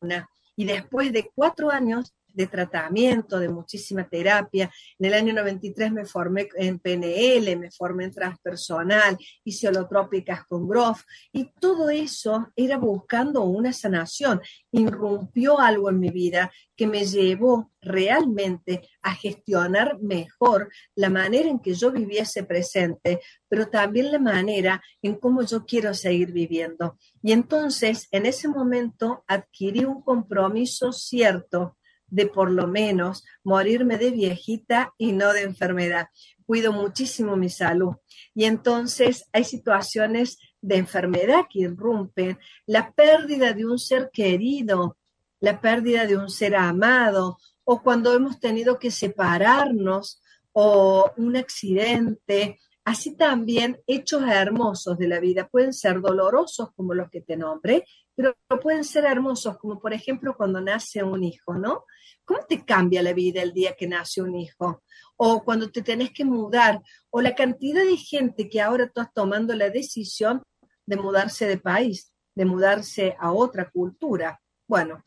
una. 0.00 0.28
Y 0.54 0.66
después 0.66 1.12
de 1.12 1.30
cuatro 1.34 1.70
años 1.70 2.14
de 2.38 2.46
tratamiento, 2.46 3.40
de 3.40 3.48
muchísima 3.48 4.08
terapia. 4.08 4.70
En 4.96 5.06
el 5.06 5.14
año 5.14 5.32
93 5.34 5.90
me 5.90 6.04
formé 6.04 6.48
en 6.54 6.78
PNL, 6.78 7.56
me 7.56 7.70
formé 7.72 8.04
en 8.04 8.12
transpersonal, 8.12 9.18
hice 9.42 9.66
holotrópicas 9.66 10.44
con 10.46 10.68
Groff 10.68 11.02
y 11.32 11.50
todo 11.58 11.90
eso 11.90 12.52
era 12.54 12.78
buscando 12.78 13.42
una 13.42 13.72
sanación. 13.72 14.40
Irrumpió 14.70 15.58
algo 15.58 15.90
en 15.90 15.98
mi 15.98 16.10
vida 16.10 16.52
que 16.76 16.86
me 16.86 17.04
llevó 17.04 17.72
realmente 17.80 18.88
a 19.02 19.14
gestionar 19.14 19.98
mejor 20.00 20.70
la 20.94 21.10
manera 21.10 21.48
en 21.48 21.58
que 21.58 21.74
yo 21.74 21.90
viviese 21.90 22.44
presente, 22.44 23.20
pero 23.48 23.66
también 23.66 24.12
la 24.12 24.20
manera 24.20 24.80
en 25.02 25.16
cómo 25.16 25.42
yo 25.42 25.66
quiero 25.66 25.92
seguir 25.92 26.30
viviendo. 26.30 26.96
Y 27.20 27.32
entonces, 27.32 28.06
en 28.12 28.26
ese 28.26 28.46
momento, 28.46 29.24
adquirí 29.26 29.84
un 29.84 30.02
compromiso 30.02 30.92
cierto 30.92 31.77
de 32.08 32.26
por 32.26 32.50
lo 32.50 32.66
menos 32.66 33.24
morirme 33.44 33.98
de 33.98 34.10
viejita 34.10 34.94
y 34.98 35.12
no 35.12 35.32
de 35.32 35.42
enfermedad. 35.42 36.08
Cuido 36.46 36.72
muchísimo 36.72 37.36
mi 37.36 37.48
salud. 37.48 37.96
Y 38.34 38.44
entonces 38.44 39.28
hay 39.32 39.44
situaciones 39.44 40.38
de 40.60 40.76
enfermedad 40.76 41.46
que 41.50 41.60
irrumpen, 41.60 42.38
la 42.66 42.92
pérdida 42.92 43.52
de 43.52 43.66
un 43.66 43.78
ser 43.78 44.10
querido, 44.12 44.96
la 45.40 45.60
pérdida 45.60 46.06
de 46.06 46.16
un 46.16 46.30
ser 46.30 46.56
amado, 46.56 47.38
o 47.64 47.82
cuando 47.82 48.14
hemos 48.14 48.40
tenido 48.40 48.78
que 48.78 48.90
separarnos, 48.90 50.20
o 50.52 51.12
un 51.16 51.36
accidente, 51.36 52.58
así 52.84 53.14
también 53.14 53.80
hechos 53.86 54.22
hermosos 54.22 54.98
de 54.98 55.06
la 55.06 55.20
vida. 55.20 55.46
Pueden 55.46 55.72
ser 55.72 56.00
dolorosos 56.00 56.72
como 56.74 56.94
los 56.94 57.10
que 57.10 57.20
te 57.20 57.36
nombré, 57.36 57.84
pero 58.14 58.36
pueden 58.60 58.82
ser 58.82 59.04
hermosos, 59.04 59.58
como 59.58 59.78
por 59.78 59.92
ejemplo 59.92 60.36
cuando 60.36 60.60
nace 60.60 61.04
un 61.04 61.22
hijo, 61.22 61.54
¿no? 61.54 61.84
¿Cómo 62.28 62.44
te 62.44 62.62
cambia 62.62 63.02
la 63.02 63.14
vida 63.14 63.40
el 63.40 63.54
día 63.54 63.74
que 63.74 63.86
nace 63.86 64.20
un 64.20 64.36
hijo? 64.36 64.82
O 65.16 65.42
cuando 65.42 65.70
te 65.70 65.80
tenés 65.80 66.10
que 66.10 66.26
mudar, 66.26 66.82
o 67.08 67.22
la 67.22 67.34
cantidad 67.34 67.82
de 67.82 67.96
gente 67.96 68.50
que 68.50 68.60
ahora 68.60 68.84
estás 68.84 69.08
tomando 69.14 69.54
la 69.54 69.70
decisión 69.70 70.42
de 70.84 70.96
mudarse 70.96 71.46
de 71.46 71.56
país, 71.56 72.12
de 72.34 72.44
mudarse 72.44 73.16
a 73.18 73.32
otra 73.32 73.70
cultura. 73.70 74.42
Bueno, 74.66 75.02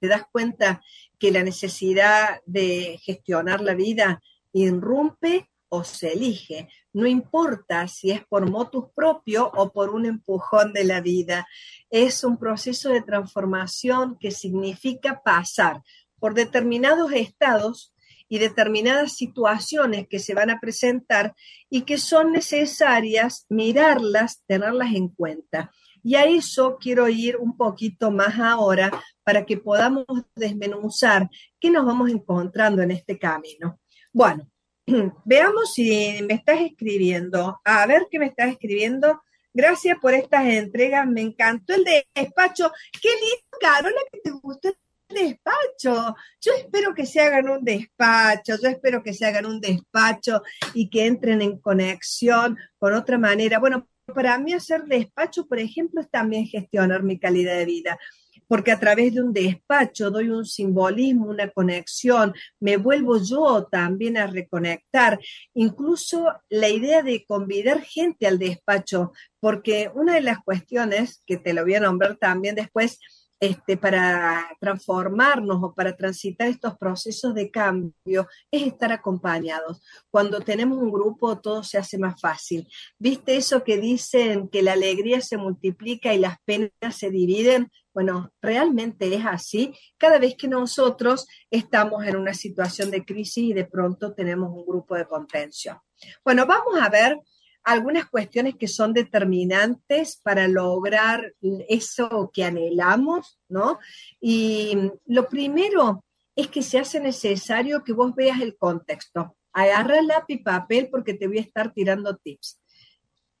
te 0.00 0.08
das 0.08 0.24
cuenta 0.32 0.82
que 1.16 1.30
la 1.30 1.44
necesidad 1.44 2.40
de 2.44 2.98
gestionar 3.04 3.60
la 3.60 3.74
vida 3.74 4.20
irrumpe 4.52 5.48
o 5.70 5.84
se 5.84 6.12
elige. 6.12 6.68
No 6.92 7.06
importa 7.06 7.86
si 7.88 8.10
es 8.10 8.26
por 8.26 8.50
motus 8.50 8.86
propio 8.94 9.50
o 9.54 9.72
por 9.72 9.90
un 9.90 10.04
empujón 10.04 10.72
de 10.72 10.84
la 10.84 11.00
vida. 11.00 11.46
Es 11.88 12.24
un 12.24 12.36
proceso 12.36 12.90
de 12.90 13.02
transformación 13.02 14.18
que 14.18 14.32
significa 14.32 15.22
pasar 15.22 15.80
por 16.20 16.34
determinados 16.34 17.12
estados 17.12 17.92
y 18.28 18.38
determinadas 18.38 19.16
situaciones 19.16 20.06
que 20.08 20.20
se 20.20 20.34
van 20.34 20.50
a 20.50 20.60
presentar 20.60 21.34
y 21.68 21.82
que 21.82 21.98
son 21.98 22.30
necesarias 22.30 23.44
mirarlas, 23.48 24.44
tenerlas 24.46 24.94
en 24.94 25.08
cuenta. 25.08 25.72
Y 26.02 26.14
a 26.14 26.24
eso 26.24 26.78
quiero 26.80 27.08
ir 27.08 27.36
un 27.36 27.56
poquito 27.56 28.10
más 28.10 28.38
ahora 28.38 28.90
para 29.24 29.44
que 29.44 29.56
podamos 29.56 30.06
desmenuzar 30.36 31.28
qué 31.58 31.70
nos 31.70 31.84
vamos 31.84 32.10
encontrando 32.10 32.82
en 32.82 32.92
este 32.92 33.18
camino. 33.18 33.80
Bueno, 34.12 34.48
veamos 35.24 35.74
si 35.74 36.20
me 36.22 36.34
estás 36.34 36.60
escribiendo. 36.60 37.60
A 37.64 37.84
ver 37.86 38.06
qué 38.10 38.18
me 38.18 38.26
estás 38.26 38.52
escribiendo. 38.52 39.20
Gracias 39.52 39.98
por 40.00 40.14
estas 40.14 40.46
entregas. 40.46 41.06
Me 41.06 41.20
encantó 41.20 41.74
el 41.74 41.84
despacho. 42.14 42.70
Qué 43.02 43.08
lindo, 43.08 43.58
Carola, 43.60 44.00
que 44.12 44.20
te 44.20 44.30
gustó 44.30 44.70
despacho. 45.10 46.16
Yo 46.40 46.52
espero 46.56 46.94
que 46.94 47.06
se 47.06 47.20
hagan 47.20 47.48
un 47.48 47.64
despacho, 47.64 48.56
yo 48.62 48.68
espero 48.68 49.02
que 49.02 49.14
se 49.14 49.26
hagan 49.26 49.46
un 49.46 49.60
despacho 49.60 50.42
y 50.74 50.88
que 50.88 51.06
entren 51.06 51.42
en 51.42 51.58
conexión 51.58 52.56
con 52.78 52.94
otra 52.94 53.18
manera. 53.18 53.58
Bueno, 53.58 53.88
para 54.14 54.38
mí 54.38 54.52
hacer 54.52 54.84
despacho, 54.84 55.46
por 55.46 55.58
ejemplo, 55.58 56.00
es 56.00 56.10
también 56.10 56.46
gestionar 56.46 57.02
mi 57.02 57.18
calidad 57.18 57.56
de 57.56 57.64
vida, 57.64 57.98
porque 58.46 58.72
a 58.72 58.80
través 58.80 59.14
de 59.14 59.22
un 59.22 59.32
despacho 59.32 60.10
doy 60.10 60.28
un 60.28 60.44
simbolismo, 60.44 61.26
una 61.26 61.48
conexión, 61.50 62.34
me 62.58 62.76
vuelvo 62.76 63.22
yo 63.22 63.68
también 63.70 64.16
a 64.16 64.26
reconectar, 64.26 65.20
incluso 65.54 66.26
la 66.48 66.68
idea 66.68 67.02
de 67.02 67.24
convidar 67.24 67.82
gente 67.82 68.26
al 68.26 68.38
despacho, 68.38 69.12
porque 69.38 69.90
una 69.94 70.14
de 70.14 70.22
las 70.22 70.38
cuestiones 70.40 71.22
que 71.26 71.36
te 71.36 71.52
lo 71.52 71.62
voy 71.62 71.74
a 71.74 71.80
nombrar 71.80 72.16
también 72.16 72.56
después, 72.56 72.98
este, 73.40 73.78
para 73.78 74.46
transformarnos 74.60 75.62
o 75.62 75.74
para 75.74 75.96
transitar 75.96 76.48
estos 76.48 76.76
procesos 76.76 77.34
de 77.34 77.50
cambio 77.50 78.28
es 78.50 78.66
estar 78.66 78.92
acompañados. 78.92 79.82
Cuando 80.10 80.40
tenemos 80.40 80.78
un 80.78 80.92
grupo 80.92 81.40
todo 81.40 81.64
se 81.64 81.78
hace 81.78 81.96
más 81.96 82.20
fácil. 82.20 82.68
¿Viste 82.98 83.36
eso 83.36 83.64
que 83.64 83.78
dicen 83.78 84.48
que 84.48 84.62
la 84.62 84.74
alegría 84.74 85.22
se 85.22 85.38
multiplica 85.38 86.12
y 86.12 86.18
las 86.18 86.36
penas 86.44 86.70
se 86.90 87.10
dividen? 87.10 87.70
Bueno, 87.94 88.30
realmente 88.42 89.12
es 89.12 89.24
así 89.24 89.74
cada 89.96 90.18
vez 90.18 90.36
que 90.36 90.46
nosotros 90.46 91.26
estamos 91.50 92.06
en 92.06 92.16
una 92.16 92.34
situación 92.34 92.90
de 92.90 93.04
crisis 93.04 93.44
y 93.44 93.52
de 93.54 93.64
pronto 93.64 94.12
tenemos 94.12 94.50
un 94.52 94.66
grupo 94.66 94.94
de 94.94 95.06
contención. 95.06 95.78
Bueno, 96.24 96.46
vamos 96.46 96.78
a 96.80 96.88
ver 96.88 97.18
algunas 97.64 98.08
cuestiones 98.08 98.56
que 98.56 98.68
son 98.68 98.92
determinantes 98.92 100.20
para 100.22 100.48
lograr 100.48 101.34
eso 101.68 102.30
que 102.32 102.44
anhelamos, 102.44 103.38
¿no? 103.48 103.78
Y 104.20 104.76
lo 105.06 105.28
primero 105.28 106.04
es 106.34 106.48
que 106.48 106.62
se 106.62 106.78
hace 106.78 107.00
necesario 107.00 107.84
que 107.84 107.92
vos 107.92 108.14
veas 108.14 108.40
el 108.40 108.56
contexto. 108.56 109.36
Agarra 109.52 110.00
lápiz 110.02 110.34
y 110.34 110.38
papel 110.38 110.88
porque 110.90 111.14
te 111.14 111.26
voy 111.26 111.38
a 111.38 111.42
estar 111.42 111.72
tirando 111.72 112.16
tips. 112.16 112.60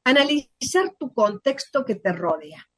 Analizar 0.04 0.94
tu 0.98 1.12
contexto 1.12 1.84
que 1.84 1.94
te 1.94 2.12
rodea. 2.12 2.68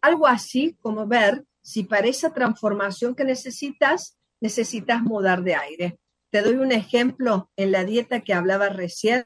Algo 0.00 0.26
así 0.26 0.76
como 0.80 1.06
ver 1.06 1.44
si 1.62 1.84
para 1.84 2.08
esa 2.08 2.32
transformación 2.32 3.14
que 3.14 3.24
necesitas, 3.24 4.18
necesitas 4.40 5.02
mudar 5.02 5.42
de 5.42 5.54
aire. 5.54 5.98
Te 6.30 6.42
doy 6.42 6.54
un 6.54 6.72
ejemplo 6.72 7.50
en 7.56 7.72
la 7.72 7.84
dieta 7.84 8.20
que 8.20 8.34
hablaba 8.34 8.68
recién 8.68 9.24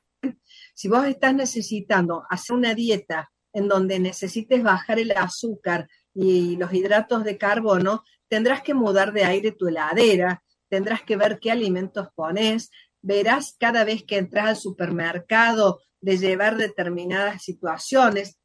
si 0.75 0.89
vos 0.89 1.07
estás 1.07 1.35
necesitando 1.35 2.25
hacer 2.29 2.57
una 2.57 2.75
dieta 2.75 3.31
en 3.53 3.69
donde 3.69 4.01
necesites 4.01 4.63
bajar 4.63 4.99
el 4.99 5.13
azúcar 5.13 5.89
y 6.13 6.57
los 6.57 6.73
hidratos 6.73 7.25
de 7.25 7.39
carbono, 7.39 8.03
tendrás 8.29 8.63
que 8.63 8.75
mudar 8.75 9.13
de 9.13 9.25
aire 9.25 9.53
tu 9.53 9.69
heladera, 9.69 10.43
tendrás 10.69 11.03
que 11.03 11.17
ver 11.17 11.39
qué 11.41 11.53
alimentos 11.53 12.09
pones, 12.17 12.71
verás 13.01 13.57
cada 13.59 13.85
vez 13.85 14.03
que 14.03 14.19
entras 14.19 14.47
al 14.47 14.57
supermercado 14.57 15.81
de 16.01 16.19
llevar 16.19 16.57
determinadas 16.57 17.43
situaciones. 17.43 18.39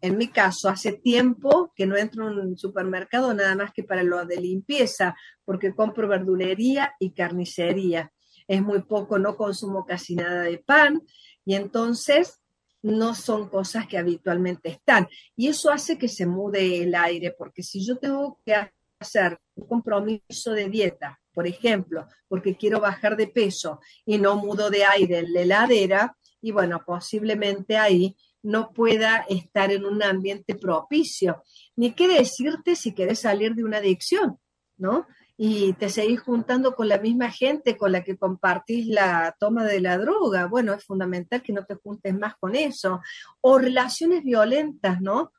en 0.00 0.16
mi 0.16 0.28
caso, 0.28 0.68
hace 0.68 0.92
tiempo 0.92 1.72
que 1.74 1.84
no 1.84 1.96
entro 1.96 2.30
en 2.30 2.38
un 2.38 2.56
supermercado 2.56 3.34
nada 3.34 3.56
más 3.56 3.72
que 3.72 3.82
para 3.82 4.04
lo 4.04 4.24
de 4.26 4.40
limpieza, 4.40 5.16
porque 5.44 5.74
compro 5.74 6.06
verdulería 6.06 6.94
y 7.00 7.12
carnicería. 7.14 8.12
Es 8.46 8.62
muy 8.62 8.82
poco, 8.82 9.18
no 9.18 9.36
consumo 9.36 9.84
casi 9.84 10.14
nada 10.14 10.42
de 10.42 10.58
pan 10.58 11.02
y 11.48 11.54
entonces 11.54 12.42
no 12.82 13.14
son 13.14 13.48
cosas 13.48 13.86
que 13.86 13.96
habitualmente 13.96 14.68
están. 14.68 15.08
Y 15.34 15.48
eso 15.48 15.70
hace 15.70 15.96
que 15.96 16.06
se 16.06 16.26
mude 16.26 16.82
el 16.82 16.94
aire, 16.94 17.34
porque 17.38 17.62
si 17.62 17.82
yo 17.86 17.96
tengo 17.96 18.38
que 18.44 18.54
hacer 19.00 19.40
un 19.54 19.66
compromiso 19.66 20.52
de 20.52 20.68
dieta, 20.68 21.18
por 21.32 21.46
ejemplo, 21.46 22.06
porque 22.28 22.54
quiero 22.54 22.80
bajar 22.80 23.16
de 23.16 23.28
peso 23.28 23.80
y 24.04 24.18
no 24.18 24.36
mudo 24.36 24.68
de 24.68 24.84
aire 24.84 25.20
en 25.20 25.32
la 25.32 25.40
heladera, 25.40 26.16
y 26.42 26.50
bueno, 26.50 26.82
posiblemente 26.84 27.78
ahí 27.78 28.14
no 28.42 28.70
pueda 28.74 29.24
estar 29.30 29.72
en 29.72 29.86
un 29.86 30.02
ambiente 30.02 30.54
propicio. 30.54 31.42
Ni 31.76 31.94
qué 31.94 32.08
decirte 32.08 32.76
si 32.76 32.92
quieres 32.92 33.20
salir 33.20 33.54
de 33.54 33.64
una 33.64 33.78
adicción, 33.78 34.38
¿no? 34.76 35.06
Y 35.40 35.72
te 35.74 35.88
seguís 35.88 36.20
juntando 36.20 36.74
con 36.74 36.88
la 36.88 36.98
misma 36.98 37.30
gente 37.30 37.76
con 37.76 37.92
la 37.92 38.02
que 38.02 38.16
compartís 38.16 38.88
la 38.88 39.36
toma 39.38 39.64
de 39.64 39.80
la 39.80 39.96
droga. 39.96 40.46
Bueno, 40.46 40.74
es 40.74 40.84
fundamental 40.84 41.42
que 41.42 41.52
no 41.52 41.64
te 41.64 41.76
juntes 41.76 42.12
más 42.18 42.34
con 42.40 42.56
eso. 42.56 43.00
O 43.40 43.58
relaciones 43.58 44.24
violentas, 44.24 45.00
¿no? 45.00 45.32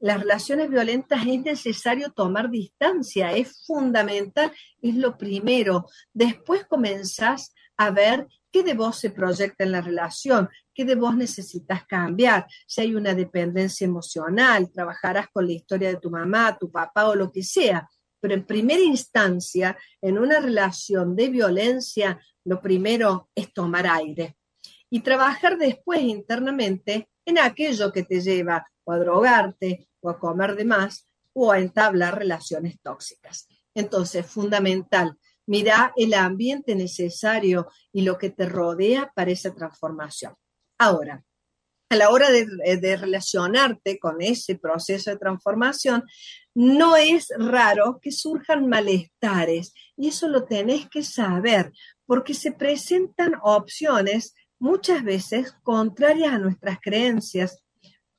Las 0.00 0.20
relaciones 0.20 0.68
violentas 0.68 1.24
es 1.24 1.40
necesario 1.42 2.10
tomar 2.10 2.50
distancia, 2.50 3.32
es 3.32 3.64
fundamental, 3.64 4.52
es 4.82 4.96
lo 4.96 5.16
primero. 5.16 5.86
Después 6.12 6.66
comenzás 6.66 7.54
a 7.76 7.90
ver 7.90 8.26
qué 8.50 8.62
de 8.62 8.74
vos 8.74 8.98
se 8.98 9.10
proyecta 9.10 9.64
en 9.64 9.72
la 9.72 9.80
relación, 9.80 10.48
qué 10.74 10.84
de 10.84 10.94
vos 10.94 11.16
necesitas 11.16 11.86
cambiar, 11.86 12.46
si 12.66 12.80
hay 12.80 12.94
una 12.94 13.14
dependencia 13.14 13.84
emocional, 13.84 14.70
trabajarás 14.70 15.28
con 15.28 15.46
la 15.46 15.52
historia 15.52 15.88
de 15.88 15.96
tu 15.96 16.10
mamá, 16.10 16.56
tu 16.58 16.70
papá 16.70 17.08
o 17.08 17.14
lo 17.14 17.30
que 17.30 17.42
sea. 17.42 17.88
Pero 18.20 18.34
en 18.34 18.44
primera 18.44 18.80
instancia, 18.80 19.76
en 20.00 20.18
una 20.18 20.40
relación 20.40 21.14
de 21.14 21.28
violencia, 21.28 22.20
lo 22.44 22.60
primero 22.60 23.30
es 23.34 23.52
tomar 23.52 23.86
aire 23.86 24.36
y 24.90 25.00
trabajar 25.00 25.58
después 25.58 26.00
internamente 26.00 27.08
en 27.24 27.38
aquello 27.38 27.92
que 27.92 28.02
te 28.02 28.20
lleva 28.20 28.66
o 28.84 28.92
a 28.92 28.98
drogarte 28.98 29.88
o 30.00 30.10
a 30.10 30.18
comer 30.18 30.56
de 30.56 30.64
más 30.64 31.08
o 31.34 31.52
a 31.52 31.58
entablar 31.58 32.18
relaciones 32.18 32.80
tóxicas. 32.80 33.46
Entonces, 33.74 34.26
fundamental, 34.26 35.16
Mira 35.48 35.94
el 35.96 36.12
ambiente 36.12 36.74
necesario 36.74 37.68
y 37.90 38.02
lo 38.02 38.18
que 38.18 38.28
te 38.28 38.44
rodea 38.44 39.10
para 39.14 39.30
esa 39.30 39.54
transformación. 39.54 40.34
Ahora, 40.76 41.24
a 41.90 41.96
la 41.96 42.10
hora 42.10 42.30
de, 42.30 42.46
de, 42.76 42.96
relacionarte 42.96 43.98
con 43.98 44.20
ese 44.20 44.56
proceso 44.56 45.10
de 45.10 45.16
transformación, 45.16 46.04
no 46.54 46.96
es 46.96 47.28
raro 47.38 47.98
que 48.02 48.12
surjan 48.12 48.68
malestares 48.68 49.72
y 49.96 50.08
eso 50.08 50.28
lo 50.28 50.44
tenés 50.44 50.88
que 50.88 51.02
saber 51.02 51.72
porque 52.04 52.34
se 52.34 52.52
presentan 52.52 53.34
opciones 53.42 54.34
muchas 54.58 55.02
veces 55.02 55.54
contrarias 55.62 56.34
a 56.34 56.38
nuestras 56.38 56.78
creencias, 56.80 57.62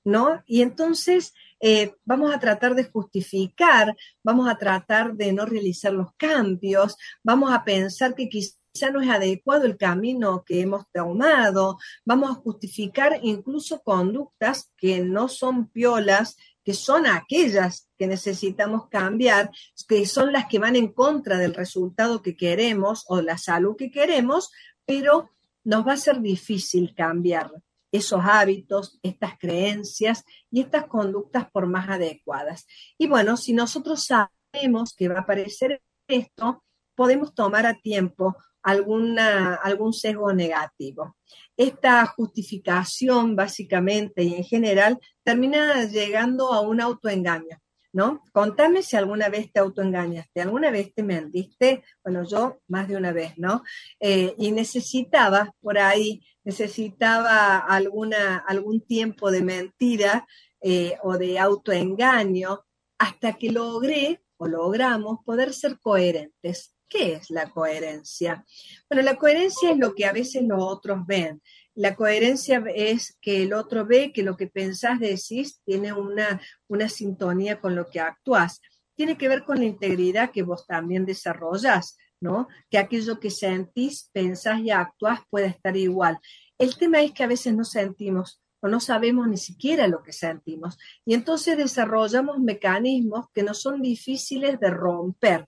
¿no? 0.04 0.42
Y 0.46 0.62
entonces 0.62 1.34
eh, 1.60 1.94
vamos 2.06 2.34
a 2.34 2.40
tratar 2.40 2.76
de 2.76 2.86
justificar, 2.86 3.96
vamos 4.24 4.50
a 4.50 4.58
tratar 4.58 5.14
de 5.16 5.34
no 5.34 5.46
realizar 5.46 5.94
los 5.94 6.14
cambios, 6.16 6.96
vamos 7.24 7.52
a 7.52 7.64
pensar 7.64 8.16
que 8.16 8.30
quizá 8.72 8.92
no 8.92 9.02
es 9.02 9.10
adecuado 9.10 9.66
el 9.66 9.78
camino 9.78 10.44
que 10.46 10.62
hemos 10.62 10.86
tomado, 10.92 11.78
vamos 12.06 12.32
a 12.32 12.36
justificar 12.36 13.20
incluso 13.24 13.82
conductas 13.82 14.72
que 14.78 15.02
no 15.02 15.28
son 15.28 15.70
piolas, 15.70 16.38
que 16.64 16.74
son 16.74 17.08
aquellas 17.08 17.90
que 17.98 18.08
necesitamos 18.08 18.88
cambiar, 18.90 19.50
que 19.88 20.06
son 20.06 20.32
las 20.32 20.46
que 20.48 20.60
van 20.60 20.76
en 20.76 20.94
contra 20.94 21.38
del 21.38 21.54
resultado 21.54 22.22
que 22.22 22.36
queremos 22.36 23.06
o 23.08 23.22
la 23.22 23.38
salud 23.38 23.76
que 23.76 23.92
queremos, 23.92 24.52
pero 24.86 25.32
nos 25.64 25.86
va 25.88 25.94
a 25.94 25.98
ser 25.98 26.22
difícil 26.22 26.94
cambiar 26.96 27.51
esos 27.92 28.22
hábitos, 28.24 29.00
estas 29.01 29.38
creencias 29.40 30.24
y 30.51 30.62
estas 30.62 30.86
conductas 30.86 31.50
por 31.51 31.66
más 31.68 31.90
adecuadas. 31.90 32.68
Y 32.98 33.08
bueno, 33.08 33.36
si 33.36 33.53
nosotros 33.53 34.05
sabemos 34.05 34.94
que 34.96 35.08
va 35.08 35.16
a 35.16 35.22
aparecer 35.22 35.82
esto, 36.08 36.64
podemos 36.96 37.34
tomar 37.34 37.66
a 37.66 37.79
tiempo 37.79 38.36
alguna, 38.63 39.55
algún 39.55 39.93
sesgo 39.93 40.33
negativo. 40.33 41.15
Esta 41.57 42.05
justificación, 42.05 43.35
básicamente 43.35 44.24
y 44.24 44.35
en 44.35 44.43
general, 44.43 45.00
termina 45.24 45.85
llegando 45.85 46.53
a 46.53 46.61
un 46.61 46.81
autoengaño. 46.81 47.57
¿no? 47.91 48.24
Contame 48.31 48.83
si 48.83 48.95
alguna 48.95 49.29
vez 49.29 49.51
te 49.51 49.59
autoengañaste, 49.59 50.41
alguna 50.41 50.69
vez 50.72 50.93
te 50.93 51.03
mentiste, 51.03 51.83
bueno, 52.03 52.24
yo 52.24 52.61
más 52.67 52.87
de 52.87 52.95
una 52.95 53.11
vez, 53.11 53.33
¿no? 53.37 53.63
Eh, 54.00 54.35
y 54.37 54.51
necesitaba 54.51 55.53
por 55.59 55.79
ahí, 55.79 56.22
necesitaba 56.43 57.57
alguna, 57.57 58.37
algún 58.48 58.81
tiempo 58.81 59.31
de 59.31 59.41
mentira 59.41 60.27
eh, 60.61 60.98
o 61.03 61.17
de 61.17 61.39
autoengaño 61.39 62.63
hasta 63.00 63.33
que 63.33 63.51
logré 63.51 64.22
o 64.37 64.48
logramos 64.48 65.19
poder 65.25 65.53
ser 65.53 65.79
coherentes. 65.79 66.75
¿Qué 66.90 67.14
es 67.14 67.30
la 67.30 67.50
coherencia? 67.52 68.44
Bueno, 68.90 69.04
la 69.04 69.16
coherencia 69.16 69.72
es 69.72 69.78
lo 69.78 69.94
que 69.94 70.06
a 70.06 70.12
veces 70.12 70.44
los 70.44 70.62
otros 70.62 71.06
ven. 71.06 71.42
La 71.75 71.96
coherencia 71.96 72.64
es 72.75 73.18
que 73.22 73.44
el 73.44 73.54
otro 73.54 73.86
ve 73.86 74.12
que 74.12 74.24
lo 74.24 74.36
que 74.36 74.48
pensás, 74.48 75.00
decís, 75.00 75.62
tiene 75.64 75.94
una, 75.94 76.42
una 76.68 76.90
sintonía 76.90 77.62
con 77.62 77.75
lo 77.75 77.90
que 77.90 78.00
actúas. 78.00 78.60
Tiene 78.96 79.18
que 79.18 79.30
ver 79.30 79.46
con 79.46 79.60
la 79.60 79.66
integridad 79.66 80.32
que 80.32 80.44
vos 80.44 80.66
también 80.66 81.06
desarrollas, 81.06 81.96
¿no? 82.20 82.48
Que 82.70 82.80
aquello 82.80 83.20
que 83.20 83.30
sentís, 83.30 84.10
pensás 84.12 84.60
y 84.60 84.72
actuás 84.72 85.22
puede 85.30 85.48
estar 85.48 85.78
igual. 85.78 86.20
El 86.58 86.75
tema 86.75 87.02
es 87.02 87.14
que 87.14 87.24
a 87.24 87.28
veces 87.28 87.54
no 87.54 87.64
sentimos 87.64 88.42
o 88.62 88.68
no 88.68 88.80
sabemos 88.80 89.28
ni 89.28 89.38
siquiera 89.38 89.88
lo 89.88 90.04
que 90.04 90.12
sentimos. 90.12 90.78
Y 91.06 91.14
entonces 91.14 91.56
desarrollamos 91.56 92.40
mecanismos 92.40 93.28
que 93.34 93.44
no 93.44 93.54
son 93.54 93.82
difíciles 93.82 94.60
de 94.60 94.70
romper. 94.70 95.46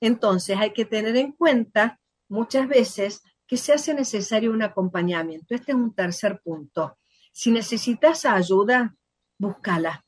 Entonces 0.00 0.56
hay 0.58 0.72
que 0.72 0.84
tener 0.84 1.16
en 1.16 1.32
cuenta 1.32 2.00
muchas 2.28 2.68
veces 2.68 3.22
que 3.46 3.56
se 3.56 3.72
hace 3.72 3.94
necesario 3.94 4.50
un 4.50 4.62
acompañamiento. 4.62 5.54
Este 5.54 5.72
es 5.72 5.76
un 5.76 5.94
tercer 5.94 6.40
punto. 6.42 6.98
Si 7.32 7.50
necesitas 7.50 8.24
ayuda, 8.24 8.94
búscala. 9.38 10.04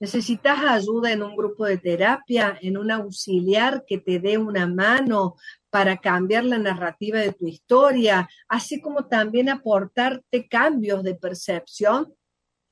Necesitas 0.00 0.58
ayuda 0.60 1.12
en 1.12 1.22
un 1.22 1.36
grupo 1.36 1.66
de 1.66 1.76
terapia, 1.76 2.58
en 2.62 2.78
un 2.78 2.90
auxiliar 2.90 3.84
que 3.86 3.98
te 3.98 4.18
dé 4.18 4.38
una 4.38 4.66
mano 4.66 5.36
para 5.68 5.98
cambiar 5.98 6.44
la 6.44 6.58
narrativa 6.58 7.18
de 7.18 7.32
tu 7.32 7.46
historia, 7.46 8.28
así 8.48 8.80
como 8.80 9.06
también 9.06 9.50
aportarte 9.50 10.48
cambios 10.48 11.02
de 11.02 11.14
percepción. 11.14 12.14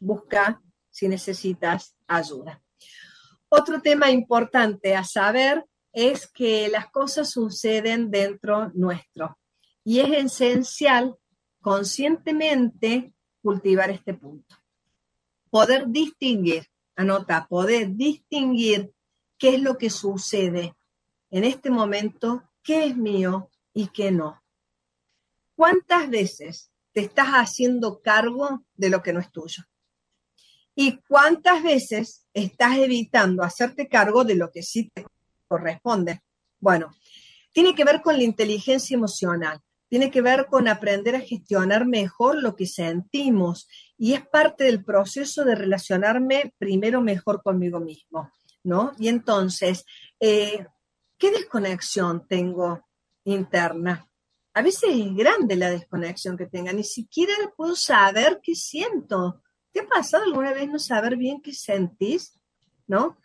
Busca 0.01 0.63
si 0.91 1.07
necesitas 1.07 1.95
ayuda. 2.07 2.63
Otro 3.51 3.81
tema 3.83 4.11
importante 4.11 4.97
a 4.97 5.05
saber 5.05 5.65
es 5.99 6.29
que 6.29 6.69
las 6.69 6.91
cosas 6.91 7.29
suceden 7.31 8.09
dentro 8.09 8.71
nuestro. 8.75 9.37
Y 9.83 9.99
es 9.99 10.11
esencial 10.27 11.17
conscientemente 11.61 13.13
cultivar 13.43 13.91
este 13.91 14.15
punto. 14.15 14.55
Poder 15.51 15.89
distinguir, 15.89 16.69
anota, 16.95 17.49
poder 17.49 17.97
distinguir 17.97 18.93
qué 19.39 19.57
es 19.57 19.61
lo 19.61 19.77
que 19.77 19.91
sucede 19.91 20.77
en 21.31 21.43
este 21.43 21.69
momento, 21.69 22.45
qué 22.63 22.87
es 22.87 22.97
mío 22.97 23.51
y 23.75 23.89
qué 23.89 24.13
no. 24.13 24.41
¿Cuántas 25.57 26.09
veces 26.09 26.71
te 26.93 27.01
estás 27.01 27.31
haciendo 27.31 28.01
cargo 28.03 28.65
de 28.77 28.91
lo 28.91 29.03
que 29.03 29.13
no 29.13 29.19
es 29.19 29.33
tuyo? 29.33 29.65
¿Y 30.77 30.99
cuántas 31.09 31.61
veces 31.65 32.25
estás 32.33 32.77
evitando 32.79 33.43
hacerte 33.43 33.89
cargo 33.89 34.23
de 34.23 34.37
lo 34.37 34.53
que 34.53 34.63
sí 34.63 34.93
te 34.95 35.05
corresponde? 35.49 36.23
Bueno, 36.61 36.95
tiene 37.53 37.75
que 37.75 37.85
ver 37.85 38.03
con 38.03 38.17
la 38.17 38.23
inteligencia 38.23 38.95
emocional 38.95 39.61
tiene 39.89 40.11
que 40.11 40.21
ver 40.21 40.47
con 40.47 40.69
aprender 40.69 41.17
a 41.17 41.21
gestionar 41.21 41.87
mejor 41.87 42.41
lo 42.43 42.55
que 42.55 42.67
sentimos 42.67 43.69
y 43.97 44.13
es 44.13 44.27
parte 44.27 44.65
del 44.65 44.85
proceso 44.85 45.45
de 45.45 45.55
relacionarme 45.55 46.55
primero 46.59 47.01
mejor 47.01 47.43
conmigo 47.43 47.81
mismo, 47.81 48.31
¿no? 48.63 48.93
Y 48.99 49.09
entonces, 49.09 49.85
eh, 50.21 50.67
¿qué 51.17 51.31
desconexión 51.31 52.27
tengo 52.29 52.87
interna? 53.25 54.07
A 54.53 54.63
veces 54.63 54.91
es 54.93 55.15
grande 55.15 55.57
la 55.57 55.71
desconexión 55.71 56.37
que 56.37 56.47
tenga, 56.47 56.73
ni 56.73 56.85
siquiera 56.85 57.33
puedo 57.57 57.75
saber 57.75 58.41
qué 58.43 58.55
siento. 58.55 59.43
¿Te 59.73 59.81
ha 59.81 59.87
pasado 59.87 60.25
alguna 60.25 60.53
vez 60.53 60.69
no 60.69 60.79
saber 60.79 61.17
bien 61.17 61.41
qué 61.41 61.53
sentís? 61.53 62.39
¿No? 62.87 63.19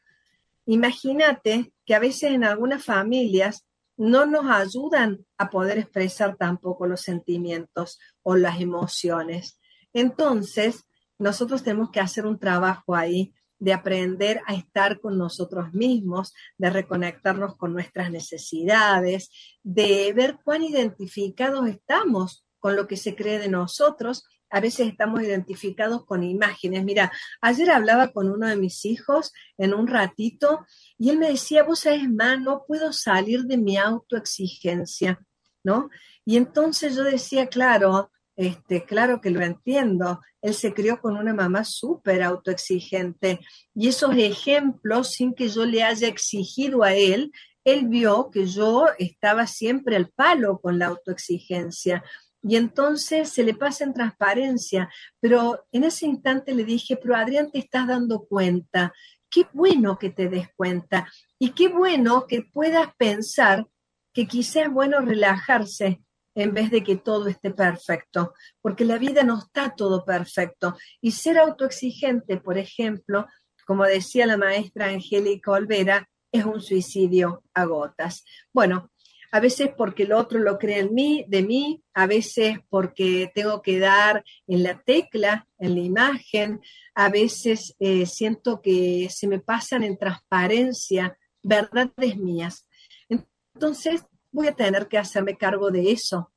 Imagínate 0.65 1.73
que 1.85 1.95
a 1.95 1.99
veces 1.99 2.31
en 2.31 2.43
algunas 2.43 2.83
familias 2.83 3.65
no 3.97 4.25
nos 4.25 4.45
ayudan 4.45 5.25
a 5.37 5.49
poder 5.49 5.77
expresar 5.77 6.35
tampoco 6.37 6.87
los 6.87 7.01
sentimientos 7.01 7.99
o 8.21 8.35
las 8.35 8.59
emociones. 8.59 9.59
Entonces, 9.93 10.85
nosotros 11.19 11.63
tenemos 11.63 11.91
que 11.91 11.99
hacer 11.99 12.25
un 12.25 12.39
trabajo 12.39 12.95
ahí 12.95 13.33
de 13.59 13.71
aprender 13.71 14.41
a 14.45 14.55
estar 14.55 14.99
con 14.99 15.17
nosotros 15.17 15.73
mismos, 15.73 16.33
de 16.57 16.69
reconectarnos 16.69 17.55
con 17.55 17.71
nuestras 17.71 18.11
necesidades, 18.11 19.29
de 19.63 20.11
ver 20.13 20.39
cuán 20.43 20.63
identificados 20.63 21.67
estamos 21.69 22.45
con 22.59 22.75
lo 22.75 22.87
que 22.87 22.97
se 22.97 23.15
cree 23.15 23.39
de 23.39 23.47
nosotros. 23.47 24.25
A 24.53 24.59
veces 24.59 24.87
estamos 24.87 25.23
identificados 25.23 26.05
con 26.05 26.21
imágenes. 26.21 26.83
Mira, 26.83 27.11
ayer 27.41 27.71
hablaba 27.71 28.11
con 28.11 28.29
uno 28.29 28.47
de 28.47 28.55
mis 28.55 28.85
hijos 28.85 29.33
en 29.57 29.73
un 29.73 29.87
ratito 29.87 30.63
y 30.95 31.09
él 31.09 31.17
me 31.17 31.29
decía, 31.29 31.63
vos 31.63 31.79
sabes 31.79 32.07
más, 32.07 32.39
no 32.39 32.63
puedo 32.67 32.93
salir 32.93 33.45
de 33.45 33.57
mi 33.57 33.77
autoexigencia, 33.77 35.19
¿no? 35.63 35.89
Y 36.23 36.37
entonces 36.37 36.95
yo 36.95 37.03
decía, 37.03 37.47
claro, 37.47 38.11
este, 38.35 38.85
claro 38.85 39.21
que 39.21 39.31
lo 39.31 39.41
entiendo. 39.41 40.21
Él 40.39 40.53
se 40.53 40.71
crió 40.71 41.01
con 41.01 41.17
una 41.17 41.33
mamá 41.33 41.63
súper 41.63 42.21
autoexigente 42.21 43.39
y 43.73 43.87
esos 43.87 44.15
ejemplos, 44.15 45.13
sin 45.13 45.33
que 45.33 45.49
yo 45.49 45.65
le 45.65 45.81
haya 45.81 46.07
exigido 46.07 46.83
a 46.83 46.93
él, 46.93 47.31
él 47.63 47.87
vio 47.87 48.29
que 48.29 48.45
yo 48.45 48.85
estaba 48.99 49.47
siempre 49.47 49.95
al 49.95 50.09
palo 50.09 50.59
con 50.59 50.77
la 50.77 50.87
autoexigencia. 50.87 52.03
Y 52.43 52.57
entonces 52.57 53.29
se 53.29 53.43
le 53.43 53.53
pasa 53.53 53.85
en 53.85 53.93
transparencia, 53.93 54.89
pero 55.21 55.65
en 55.71 55.85
ese 55.85 56.05
instante 56.05 56.53
le 56.53 56.65
dije, 56.65 56.97
pero 56.97 57.15
Adrián, 57.15 57.49
te 57.49 57.59
estás 57.59 57.87
dando 57.87 58.25
cuenta, 58.25 58.93
qué 59.29 59.47
bueno 59.53 59.97
que 59.97 60.09
te 60.09 60.27
des 60.27 60.49
cuenta 60.55 61.07
y 61.39 61.51
qué 61.51 61.69
bueno 61.69 62.27
que 62.27 62.41
puedas 62.41 62.93
pensar 62.97 63.65
que 64.13 64.27
quizás 64.27 64.67
es 64.67 64.71
bueno 64.71 64.99
relajarse 64.99 66.01
en 66.35 66.53
vez 66.53 66.69
de 66.69 66.83
que 66.83 66.97
todo 66.97 67.27
esté 67.27 67.51
perfecto, 67.51 68.33
porque 68.61 68.85
la 68.85 68.97
vida 68.97 69.23
no 69.23 69.39
está 69.39 69.73
todo 69.75 70.03
perfecto. 70.03 70.75
Y 70.99 71.11
ser 71.11 71.37
autoexigente, 71.37 72.37
por 72.37 72.57
ejemplo, 72.57 73.27
como 73.65 73.85
decía 73.85 74.25
la 74.25 74.37
maestra 74.37 74.87
Angélica 74.87 75.51
Olvera, 75.51 76.09
es 76.31 76.45
un 76.45 76.61
suicidio 76.61 77.43
a 77.53 77.65
gotas. 77.65 78.25
Bueno, 78.51 78.91
a 79.33 79.39
veces 79.39 79.71
porque 79.75 80.03
el 80.03 80.13
otro 80.13 80.37
lo 80.37 80.59
cree 80.59 80.77
en 80.77 80.93
mí, 80.93 81.25
de 81.27 81.41
mí, 81.41 81.83
a 81.95 82.05
veces 82.05 82.59
porque 82.69 83.31
tengo 83.33 83.63
que 83.63 83.79
dar 83.79 84.23
en 84.45 84.61
la 84.61 84.79
tecla, 84.83 85.47
en 85.57 85.73
la 85.73 85.81
imagen, 85.81 86.61
a 86.93 87.09
veces 87.09 87.75
eh, 87.79 88.05
siento 88.05 88.61
que 88.61 89.07
se 89.09 89.27
me 89.27 89.39
pasan 89.39 89.81
en 89.81 89.97
transparencia 89.97 91.17
verdades 91.41 92.15
mías. 92.15 92.69
Entonces, 93.09 94.05
voy 94.31 94.49
a 94.49 94.55
tener 94.55 94.87
que 94.87 94.99
hacerme 94.99 95.35
cargo 95.35 95.71
de 95.71 95.91
eso, 95.91 96.31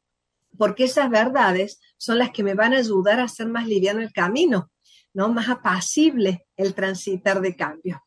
porque 0.57 0.85
esas 0.85 1.11
verdades 1.11 1.79
son 1.99 2.17
las 2.17 2.31
que 2.31 2.43
me 2.43 2.55
van 2.55 2.73
a 2.73 2.79
ayudar 2.79 3.21
a 3.21 3.25
hacer 3.25 3.47
más 3.47 3.67
liviano 3.67 4.01
el 4.01 4.13
camino, 4.15 4.71
¿no? 5.13 5.29
Más 5.29 5.51
apacible 5.51 6.47
el 6.57 6.73
transitar 6.73 7.43
de 7.43 7.57
cambio. 7.57 8.03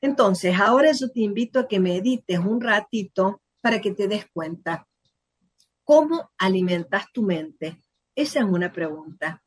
Entonces, 0.00 0.54
ahora 0.56 0.92
yo 0.92 1.10
te 1.10 1.18
invito 1.18 1.58
a 1.58 1.66
que 1.66 1.80
medites 1.80 2.38
un 2.38 2.60
ratito 2.60 3.42
para 3.60 3.80
que 3.80 3.92
te 3.92 4.08
des 4.08 4.26
cuenta. 4.32 4.86
¿Cómo 5.84 6.30
alimentas 6.38 7.06
tu 7.12 7.22
mente? 7.22 7.82
Esa 8.14 8.40
es 8.40 8.44
una 8.44 8.72
pregunta. 8.72 9.42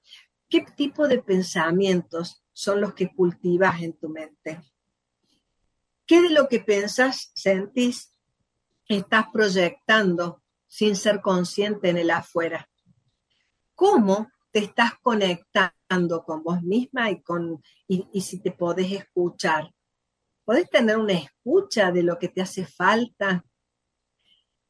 ¿Qué 0.50 0.66
tipo 0.76 1.08
de 1.08 1.22
pensamientos 1.22 2.44
son 2.52 2.82
los 2.82 2.94
que 2.94 3.14
cultivas 3.14 3.82
en 3.82 3.94
tu 3.94 4.10
mente? 4.10 4.62
¿Qué 6.06 6.22
de 6.22 6.30
lo 6.30 6.48
que 6.48 6.60
pensas, 6.60 7.32
sentís 7.34 8.14
estás 8.88 9.26
proyectando 9.32 10.42
sin 10.68 10.96
ser 10.96 11.22
consciente 11.22 11.90
en 11.90 11.98
el 11.98 12.12
afuera. 12.12 12.70
¿Cómo 13.76 14.32
te 14.52 14.60
estás 14.60 14.94
conectando 15.02 16.24
con 16.24 16.44
vos 16.44 16.62
misma 16.62 17.12
y, 17.12 17.22
con, 17.22 17.62
y, 17.88 18.22
si 18.22 18.40
te 18.40 18.52
podés 18.52 18.92
escuchar? 18.92 19.72
¿Podés 20.44 20.70
tener 20.70 20.98
una 20.98 21.14
escucha 21.14 21.92
de 21.92 22.04
lo 22.04 22.18
que 22.18 22.30
te 22.30 22.42
hace 22.42 22.66
falta? 22.66 23.44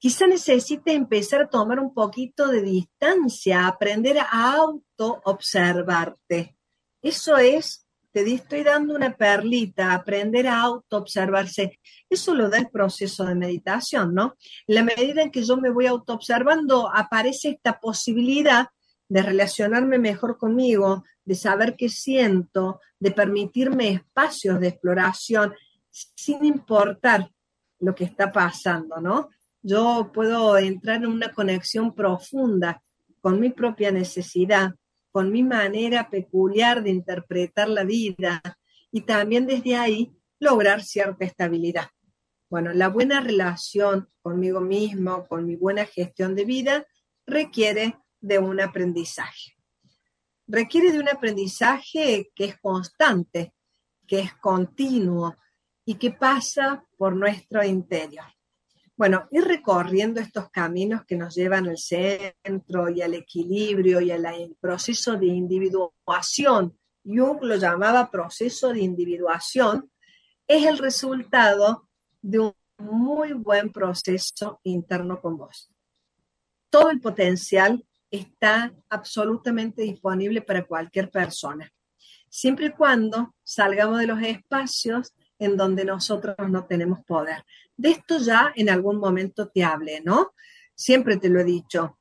Quizá 0.03 0.27
necesites 0.27 0.93
empezar 0.93 1.43
a 1.43 1.47
tomar 1.47 1.79
un 1.79 1.93
poquito 1.93 2.49
de 2.49 2.61
distancia, 2.61 3.65
aprender 3.65 4.17
a 4.19 4.55
auto-observarte. 4.55 6.57
Eso 7.01 7.37
es 7.37 7.87
te 8.11 8.33
estoy 8.33 8.63
dando 8.63 8.95
una 8.95 9.15
perlita, 9.15 9.93
aprender 9.93 10.45
a 10.45 10.59
auto-observarse. 10.59 11.79
Eso 12.09 12.35
lo 12.35 12.49
da 12.49 12.57
el 12.57 12.67
proceso 12.67 13.23
de 13.23 13.35
meditación, 13.35 14.13
¿no? 14.13 14.35
En 14.67 14.75
la 14.75 14.83
medida 14.83 15.21
en 15.21 15.31
que 15.31 15.41
yo 15.41 15.55
me 15.55 15.69
voy 15.69 15.85
auto-observando, 15.85 16.91
aparece 16.93 17.51
esta 17.51 17.79
posibilidad 17.79 18.67
de 19.07 19.21
relacionarme 19.21 19.99
mejor 19.99 20.37
conmigo, 20.37 21.05
de 21.23 21.35
saber 21.35 21.77
qué 21.77 21.87
siento, 21.87 22.81
de 22.99 23.11
permitirme 23.11 23.91
espacios 23.91 24.59
de 24.59 24.67
exploración 24.67 25.53
sin 25.89 26.43
importar 26.43 27.31
lo 27.79 27.95
que 27.95 28.03
está 28.03 28.33
pasando, 28.33 28.99
¿no? 28.99 29.29
Yo 29.65 30.11
puedo 30.13 30.57
entrar 30.57 30.97
en 30.97 31.07
una 31.07 31.31
conexión 31.31 31.95
profunda 31.95 32.83
con 33.21 33.39
mi 33.39 33.49
propia 33.49 33.91
necesidad, 33.91 34.75
con 35.09 35.31
mi 35.31 35.41
manera 35.41 36.09
peculiar 36.09 36.83
de 36.83 36.89
interpretar 36.89 37.69
la 37.69 37.85
vida 37.85 38.41
y 38.91 39.01
también 39.01 39.47
desde 39.47 39.77
ahí 39.77 40.11
lograr 40.37 40.83
cierta 40.83 41.23
estabilidad. 41.23 41.87
Bueno, 42.49 42.73
la 42.73 42.89
buena 42.89 43.21
relación 43.21 44.09
conmigo 44.21 44.59
mismo, 44.59 45.25
con 45.27 45.45
mi 45.45 45.55
buena 45.55 45.85
gestión 45.85 46.35
de 46.35 46.43
vida, 46.43 46.85
requiere 47.25 47.97
de 48.19 48.39
un 48.39 48.59
aprendizaje. 48.59 49.55
Requiere 50.45 50.91
de 50.91 50.99
un 50.99 51.07
aprendizaje 51.07 52.31
que 52.35 52.45
es 52.45 52.59
constante, 52.59 53.53
que 54.05 54.19
es 54.19 54.33
continuo 54.33 55.37
y 55.85 55.95
que 55.95 56.11
pasa 56.11 56.85
por 56.97 57.15
nuestro 57.15 57.63
interior. 57.63 58.25
Bueno, 58.95 59.27
ir 59.31 59.43
recorriendo 59.43 60.21
estos 60.21 60.51
caminos 60.51 61.03
que 61.05 61.15
nos 61.15 61.33
llevan 61.33 61.67
al 61.67 61.79
centro 61.79 62.89
y 62.89 63.01
al 63.01 63.15
equilibrio 63.15 63.99
y 64.01 64.11
al 64.11 64.55
proceso 64.59 65.17
de 65.17 65.25
individuación, 65.27 66.77
Jung 67.03 67.41
lo 67.41 67.55
llamaba 67.55 68.11
proceso 68.11 68.71
de 68.71 68.81
individuación, 68.81 69.91
es 70.47 70.65
el 70.65 70.77
resultado 70.77 71.89
de 72.21 72.39
un 72.39 72.53
muy 72.77 73.33
buen 73.33 73.71
proceso 73.71 74.59
interno 74.63 75.19
con 75.19 75.37
vos. 75.37 75.71
Todo 76.69 76.91
el 76.91 77.01
potencial 77.01 77.83
está 78.11 78.73
absolutamente 78.89 79.81
disponible 79.81 80.43
para 80.43 80.65
cualquier 80.65 81.09
persona, 81.09 81.71
siempre 82.29 82.67
y 82.67 82.71
cuando 82.71 83.33
salgamos 83.43 83.99
de 83.99 84.07
los 84.07 84.21
espacios 84.21 85.13
en 85.39 85.57
donde 85.57 85.85
nosotros 85.85 86.35
no 86.49 86.65
tenemos 86.65 87.03
poder. 87.05 87.43
De 87.75 87.91
esto 87.91 88.17
ya 88.19 88.51
en 88.55 88.69
algún 88.69 88.97
momento 88.97 89.49
te 89.49 89.63
hablé, 89.63 90.01
¿no? 90.01 90.33
Siempre 90.75 91.17
te 91.17 91.29
lo 91.29 91.39
he 91.39 91.43
dicho. 91.43 91.97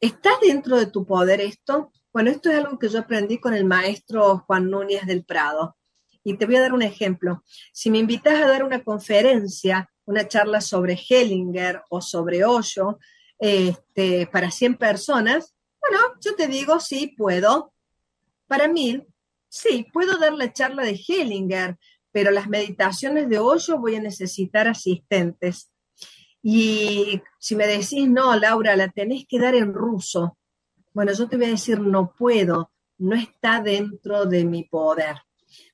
¿Está 0.00 0.30
dentro 0.40 0.76
de 0.76 0.86
tu 0.86 1.06
poder 1.06 1.40
esto? 1.40 1.92
Bueno, 2.12 2.30
esto 2.30 2.50
es 2.50 2.56
algo 2.56 2.78
que 2.78 2.88
yo 2.88 3.00
aprendí 3.00 3.38
con 3.38 3.54
el 3.54 3.64
maestro 3.64 4.44
Juan 4.46 4.70
Núñez 4.70 5.06
del 5.06 5.24
Prado. 5.24 5.76
Y 6.24 6.36
te 6.36 6.46
voy 6.46 6.56
a 6.56 6.62
dar 6.62 6.72
un 6.72 6.82
ejemplo. 6.82 7.42
Si 7.72 7.90
me 7.90 7.98
invitas 7.98 8.34
a 8.34 8.48
dar 8.48 8.64
una 8.64 8.82
conferencia, 8.82 9.90
una 10.04 10.26
charla 10.26 10.60
sobre 10.60 10.98
Hellinger 11.08 11.82
o 11.90 12.00
sobre 12.00 12.44
Osho, 12.44 12.98
este, 13.38 14.26
para 14.26 14.50
100 14.50 14.76
personas, 14.76 15.54
bueno, 15.80 15.98
yo 16.20 16.34
te 16.34 16.48
digo, 16.48 16.80
sí, 16.80 17.14
puedo. 17.16 17.72
Para 18.46 18.66
mí, 18.66 19.06
sí, 19.48 19.86
puedo 19.92 20.18
dar 20.18 20.32
la 20.32 20.52
charla 20.52 20.82
de 20.82 21.00
Hellinger, 21.06 21.78
pero 22.16 22.30
las 22.30 22.48
meditaciones 22.48 23.28
de 23.28 23.38
hoyo 23.38 23.78
voy 23.78 23.96
a 23.96 24.00
necesitar 24.00 24.66
asistentes. 24.68 25.70
Y 26.42 27.20
si 27.38 27.54
me 27.54 27.66
decís, 27.66 28.08
no, 28.08 28.34
Laura, 28.36 28.74
la 28.74 28.88
tenés 28.88 29.26
que 29.28 29.38
dar 29.38 29.54
en 29.54 29.74
ruso, 29.74 30.38
bueno, 30.94 31.12
yo 31.12 31.28
te 31.28 31.36
voy 31.36 31.44
a 31.44 31.50
decir, 31.50 31.78
no 31.78 32.14
puedo, 32.16 32.72
no 32.96 33.14
está 33.14 33.60
dentro 33.60 34.24
de 34.24 34.46
mi 34.46 34.64
poder. 34.64 35.16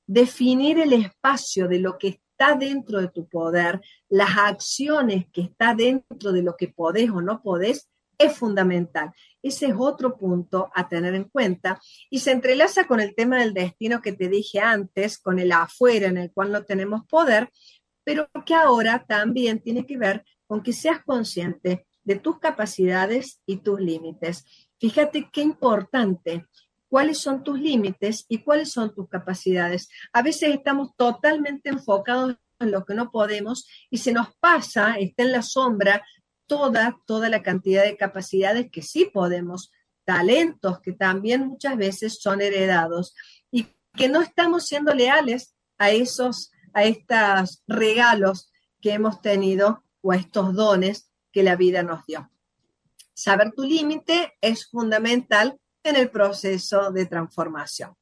Definir 0.05 0.81
el 0.81 0.95
espacio 0.95 1.69
de 1.69 1.79
lo 1.79 1.97
que 1.97 2.09
está 2.09 2.57
dentro 2.57 3.01
de 3.01 3.07
tu 3.07 3.29
poder, 3.29 3.81
las 4.09 4.37
acciones 4.37 5.27
que 5.33 5.43
está 5.43 5.77
dentro 5.77 6.33
de 6.33 6.43
lo 6.43 6.57
que 6.57 6.67
podés 6.67 7.09
o 7.11 7.21
no 7.21 7.41
podés, 7.41 7.89
es 8.25 8.37
fundamental. 8.37 9.13
Ese 9.43 9.67
es 9.67 9.75
otro 9.77 10.17
punto 10.17 10.71
a 10.75 10.89
tener 10.89 11.15
en 11.15 11.25
cuenta 11.25 11.81
y 12.11 12.21
se 12.21 12.31
entrelaza 12.31 12.87
con 12.87 13.01
el 13.01 13.15
tema 13.15 13.39
del 13.39 13.55
destino 13.55 14.01
que 14.01 14.13
te 14.13 14.29
dije 14.29 14.61
antes, 14.61 15.19
con 15.19 15.39
el 15.39 15.53
afuera 15.53 16.09
en 16.09 16.19
el 16.19 16.33
cual 16.33 16.53
no 16.53 16.65
tenemos 16.65 17.07
poder, 17.07 17.51
pero 18.05 18.29
que 18.47 18.55
ahora 18.55 19.05
también 19.07 19.61
tiene 19.61 19.87
que 19.87 19.99
ver 19.99 20.25
con 20.47 20.63
que 20.63 20.73
seas 20.73 21.03
consciente 21.05 21.87
de 22.05 22.17
tus 22.17 22.39
capacidades 22.39 23.41
y 23.47 23.59
tus 23.59 23.81
límites. 23.81 24.45
Fíjate 24.79 25.29
qué 25.33 25.41
importante 25.43 26.47
cuáles 26.89 27.19
son 27.19 27.43
tus 27.43 27.59
límites 27.59 28.27
y 28.29 28.39
cuáles 28.39 28.71
son 28.71 28.95
tus 28.95 29.09
capacidades. 29.09 29.89
A 30.13 30.21
veces 30.21 30.55
estamos 30.55 30.95
totalmente 30.97 31.71
enfocados 31.71 32.37
en 32.61 32.71
lo 32.71 32.85
que 32.85 32.95
no 32.95 33.11
podemos 33.11 33.67
y 33.89 33.99
se 33.99 34.13
nos 34.13 34.35
pasa, 34.41 34.97
está 34.99 35.23
en 35.23 35.33
la 35.33 35.43
sombra 35.43 36.05
toda, 36.47 36.99
toda 37.07 37.29
la 37.29 37.43
cantidad 37.43 37.85
de 37.85 37.97
capacidades 37.97 38.71
que 38.71 38.83
sí 38.83 39.11
podemos, 39.13 39.71
talentos 40.05 40.81
que 40.81 40.93
también 40.93 41.47
muchas 41.47 41.77
veces 41.77 42.21
son 42.21 42.41
heredados. 42.41 43.15
Y 43.51 43.67
que 43.95 44.09
no 44.09 44.23
estamos 44.23 44.67
siendo 44.67 44.95
leales 44.95 45.55
a 45.79 45.91
esos, 45.91 46.53
a 46.73 46.85
estos 46.85 47.63
regalos 47.67 48.51
que 48.81 48.93
hemos 48.93 49.21
tenido 49.21 49.85
o 50.01 50.13
a 50.13 50.17
estos 50.17 50.55
dones 50.55 51.11
que 51.31 51.43
la 51.43 51.57
vida 51.57 51.83
nos 51.83 52.05
dio. 52.07 52.31
Saber 53.15 53.53
tu 53.53 53.63
límite 53.63 54.35
es 54.41 54.69
fundamental 54.69 55.59
en 55.85 55.97
el 55.97 56.11
proceso 56.11 56.91
de 56.91 57.07
transformación. 57.07 57.97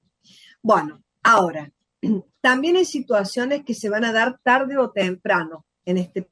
Bueno, 0.63 1.03
ahora, 1.23 1.71
también 2.41 2.77
hay 2.77 2.85
situaciones 2.85 3.65
que 3.65 3.75
se 3.75 3.89
van 3.89 4.05
a 4.05 4.13
dar 4.13 4.39
tarde 4.43 4.79
o 4.79 4.91
temprano 4.91 5.67
en 5.85 5.99
este 5.99 6.31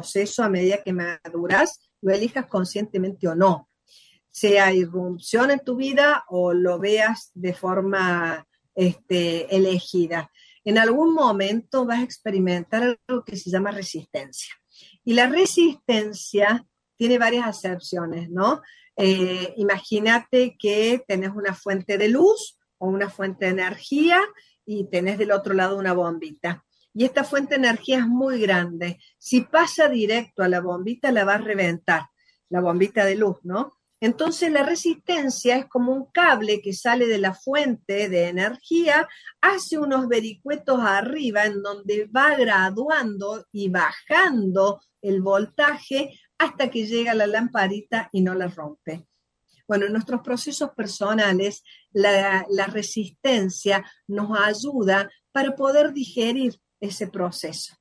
proceso 0.00 0.42
a 0.42 0.48
medida 0.48 0.82
que 0.82 0.92
maduras, 0.92 1.78
lo 2.00 2.12
elijas 2.12 2.46
conscientemente 2.46 3.28
o 3.28 3.34
no. 3.34 3.68
Sea 4.30 4.72
irrupción 4.72 5.50
en 5.50 5.60
tu 5.60 5.76
vida 5.76 6.24
o 6.28 6.54
lo 6.54 6.78
veas 6.78 7.30
de 7.34 7.52
forma 7.52 8.46
este, 8.74 9.54
elegida. 9.54 10.30
En 10.64 10.78
algún 10.78 11.12
momento 11.14 11.84
vas 11.84 11.98
a 11.98 12.04
experimentar 12.04 12.98
algo 13.08 13.24
que 13.24 13.36
se 13.36 13.50
llama 13.50 13.72
resistencia. 13.72 14.54
Y 15.04 15.14
la 15.14 15.26
resistencia 15.26 16.64
tiene 16.96 17.18
varias 17.18 17.46
acepciones, 17.46 18.30
¿no? 18.30 18.62
Eh, 18.96 19.52
imagínate 19.56 20.56
que 20.58 21.02
tenés 21.06 21.30
una 21.34 21.54
fuente 21.54 21.98
de 21.98 22.08
luz 22.08 22.58
o 22.78 22.88
una 22.88 23.10
fuente 23.10 23.46
de 23.46 23.52
energía 23.52 24.20
y 24.64 24.88
tenés 24.88 25.18
del 25.18 25.32
otro 25.32 25.52
lado 25.52 25.76
una 25.76 25.92
bombita. 25.92 26.64
Y 26.92 27.04
esta 27.04 27.24
fuente 27.24 27.54
de 27.54 27.66
energía 27.66 27.98
es 27.98 28.06
muy 28.06 28.40
grande. 28.40 28.98
Si 29.18 29.42
pasa 29.42 29.88
directo 29.88 30.42
a 30.42 30.48
la 30.48 30.60
bombita, 30.60 31.12
la 31.12 31.24
va 31.24 31.34
a 31.34 31.38
reventar, 31.38 32.02
la 32.48 32.60
bombita 32.60 33.04
de 33.04 33.14
luz, 33.14 33.38
¿no? 33.44 33.76
Entonces 34.02 34.50
la 34.50 34.62
resistencia 34.62 35.56
es 35.56 35.66
como 35.66 35.92
un 35.92 36.06
cable 36.06 36.62
que 36.62 36.72
sale 36.72 37.06
de 37.06 37.18
la 37.18 37.34
fuente 37.34 38.08
de 38.08 38.28
energía, 38.28 39.06
hace 39.42 39.78
unos 39.78 40.08
vericuetos 40.08 40.80
arriba 40.80 41.44
en 41.44 41.62
donde 41.62 42.06
va 42.06 42.34
graduando 42.34 43.44
y 43.52 43.68
bajando 43.68 44.80
el 45.02 45.20
voltaje 45.20 46.18
hasta 46.38 46.70
que 46.70 46.86
llega 46.86 47.12
la 47.12 47.26
lamparita 47.26 48.08
y 48.10 48.22
no 48.22 48.34
la 48.34 48.48
rompe. 48.48 49.06
Bueno, 49.68 49.86
en 49.86 49.92
nuestros 49.92 50.22
procesos 50.22 50.70
personales, 50.70 51.62
la, 51.92 52.44
resistencia 52.72 53.84
nos 54.08 54.36
ayuda 54.36 55.08
para 55.30 55.54
poder 55.54 55.92
digerir 55.92 56.58
ese 56.80 57.08
proceso. 57.08 57.76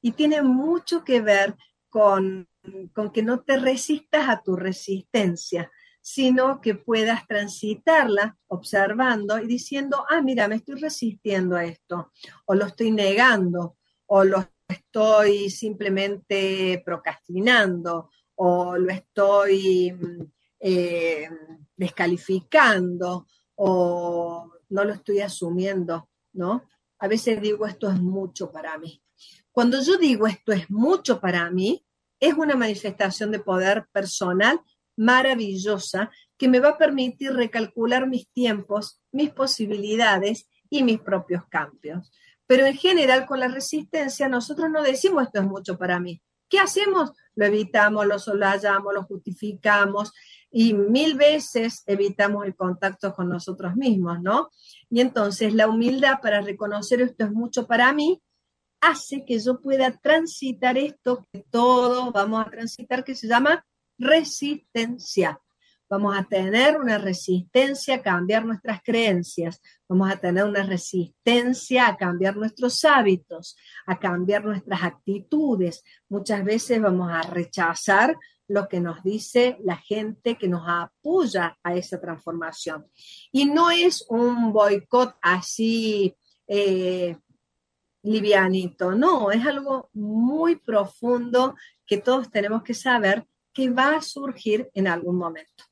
Y 0.00 0.12
tiene 0.12 0.42
mucho 0.42 1.04
que 1.04 1.20
ver 1.20 1.56
con, 1.88 2.48
con 2.94 3.10
que 3.10 3.22
no 3.22 3.40
te 3.40 3.56
resistas 3.56 4.28
a 4.28 4.42
tu 4.42 4.56
resistencia, 4.56 5.70
sino 6.00 6.60
que 6.60 6.74
puedas 6.74 7.26
transitarla 7.26 8.38
observando 8.46 9.38
y 9.40 9.46
diciendo, 9.46 10.04
ah, 10.08 10.22
mira, 10.22 10.46
me 10.46 10.56
estoy 10.56 10.80
resistiendo 10.80 11.56
a 11.56 11.64
esto, 11.64 12.12
o 12.44 12.54
lo 12.54 12.66
estoy 12.66 12.92
negando, 12.92 13.76
o 14.06 14.22
lo 14.22 14.48
estoy 14.68 15.50
simplemente 15.50 16.82
procrastinando 16.84 18.10
o 18.36 18.76
lo 18.76 18.92
estoy 18.92 19.94
eh, 20.60 21.28
descalificando 21.76 23.26
o 23.56 24.50
no 24.68 24.84
lo 24.84 24.92
estoy 24.92 25.20
asumiendo, 25.20 26.08
¿no? 26.32 26.64
A 26.98 27.08
veces 27.08 27.40
digo 27.40 27.66
esto 27.66 27.90
es 27.90 28.00
mucho 28.00 28.50
para 28.50 28.78
mí. 28.78 29.02
Cuando 29.50 29.82
yo 29.82 29.96
digo 29.96 30.26
esto 30.26 30.52
es 30.52 30.70
mucho 30.70 31.20
para 31.20 31.50
mí, 31.50 31.84
es 32.20 32.34
una 32.34 32.56
manifestación 32.56 33.30
de 33.30 33.40
poder 33.40 33.86
personal 33.92 34.60
maravillosa 34.96 36.10
que 36.38 36.48
me 36.48 36.60
va 36.60 36.70
a 36.70 36.78
permitir 36.78 37.32
recalcular 37.32 38.06
mis 38.06 38.28
tiempos, 38.30 39.00
mis 39.12 39.30
posibilidades 39.30 40.48
y 40.70 40.82
mis 40.82 41.00
propios 41.00 41.44
cambios. 41.48 42.10
Pero 42.46 42.66
en 42.66 42.76
general 42.76 43.26
con 43.26 43.40
la 43.40 43.48
resistencia 43.48 44.28
nosotros 44.28 44.70
no 44.70 44.82
decimos 44.82 45.24
esto 45.24 45.40
es 45.40 45.46
mucho 45.46 45.76
para 45.76 46.00
mí. 46.00 46.22
¿Qué 46.48 46.58
hacemos? 46.58 47.12
Lo 47.34 47.46
evitamos, 47.46 48.06
lo 48.06 48.18
solayamos, 48.18 48.94
lo 48.94 49.02
justificamos 49.02 50.12
y 50.58 50.72
mil 50.72 51.18
veces 51.18 51.82
evitamos 51.84 52.46
el 52.46 52.56
contacto 52.56 53.12
con 53.12 53.28
nosotros 53.28 53.76
mismos, 53.76 54.22
¿no? 54.22 54.48
Y 54.88 55.02
entonces 55.02 55.52
la 55.52 55.68
humildad 55.68 56.20
para 56.22 56.40
reconocer 56.40 57.02
esto 57.02 57.26
es 57.26 57.30
mucho 57.30 57.66
para 57.66 57.92
mí 57.92 58.22
hace 58.80 59.26
que 59.26 59.38
yo 59.38 59.60
pueda 59.60 59.90
transitar 59.98 60.78
esto 60.78 61.26
que 61.30 61.44
todos 61.50 62.10
vamos 62.10 62.46
a 62.46 62.48
transitar 62.48 63.04
que 63.04 63.14
se 63.14 63.28
llama 63.28 63.66
resistencia 63.98 65.38
vamos 65.88 66.16
a 66.18 66.24
tener 66.24 66.78
una 66.78 66.98
resistencia 66.98 67.96
a 67.96 68.02
cambiar 68.02 68.44
nuestras 68.44 68.82
creencias, 68.82 69.60
vamos 69.88 70.10
a 70.10 70.16
tener 70.16 70.44
una 70.44 70.64
resistencia 70.64 71.86
a 71.86 71.96
cambiar 71.96 72.36
nuestros 72.36 72.84
hábitos, 72.84 73.56
a 73.86 73.98
cambiar 73.98 74.44
nuestras 74.44 74.82
actitudes. 74.82 75.84
Muchas 76.08 76.44
veces 76.44 76.80
vamos 76.80 77.10
a 77.12 77.22
rechazar 77.22 78.16
lo 78.48 78.68
que 78.68 78.80
nos 78.80 79.02
dice 79.02 79.56
la 79.62 79.76
gente 79.76 80.36
que 80.36 80.48
nos 80.48 80.62
apoya 80.66 81.58
a 81.62 81.74
esa 81.74 82.00
transformación. 82.00 82.86
Y 83.32 83.46
no 83.46 83.70
es 83.70 84.04
un 84.08 84.52
boicot 84.52 85.16
así 85.20 86.16
eh, 86.46 87.16
livianito, 88.02 88.92
no, 88.92 89.30
es 89.32 89.44
algo 89.44 89.90
muy 89.92 90.56
profundo 90.56 91.56
que 91.84 91.98
todos 91.98 92.30
tenemos 92.30 92.62
que 92.62 92.74
saber 92.74 93.26
que 93.52 93.70
va 93.70 93.96
a 93.96 94.02
surgir 94.02 94.70
en 94.74 94.86
algún 94.86 95.16
momento. 95.16 95.64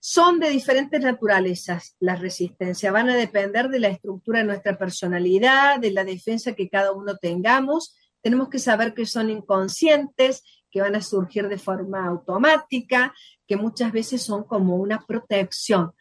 Son 0.00 0.38
de 0.40 0.50
diferentes 0.50 1.00
naturalezas 1.00 1.96
las 2.00 2.20
resistencias, 2.20 2.92
van 2.92 3.08
a 3.08 3.16
depender 3.16 3.68
de 3.68 3.78
la 3.78 3.88
estructura 3.88 4.40
de 4.40 4.46
nuestra 4.46 4.76
personalidad, 4.76 5.78
de 5.80 5.92
la 5.92 6.04
defensa 6.04 6.54
que 6.54 6.68
cada 6.68 6.92
uno 6.92 7.16
tengamos. 7.16 7.96
Tenemos 8.20 8.48
que 8.48 8.58
saber 8.58 8.94
que 8.94 9.06
son 9.06 9.30
inconscientes, 9.30 10.42
que 10.72 10.80
van 10.80 10.96
a 10.96 11.02
surgir 11.02 11.48
de 11.48 11.58
forma 11.58 12.06
automática, 12.06 13.14
que 13.46 13.56
muchas 13.56 13.92
veces 13.92 14.22
son 14.22 14.44
como 14.44 14.76
una 14.76 15.04
protección 15.06 15.92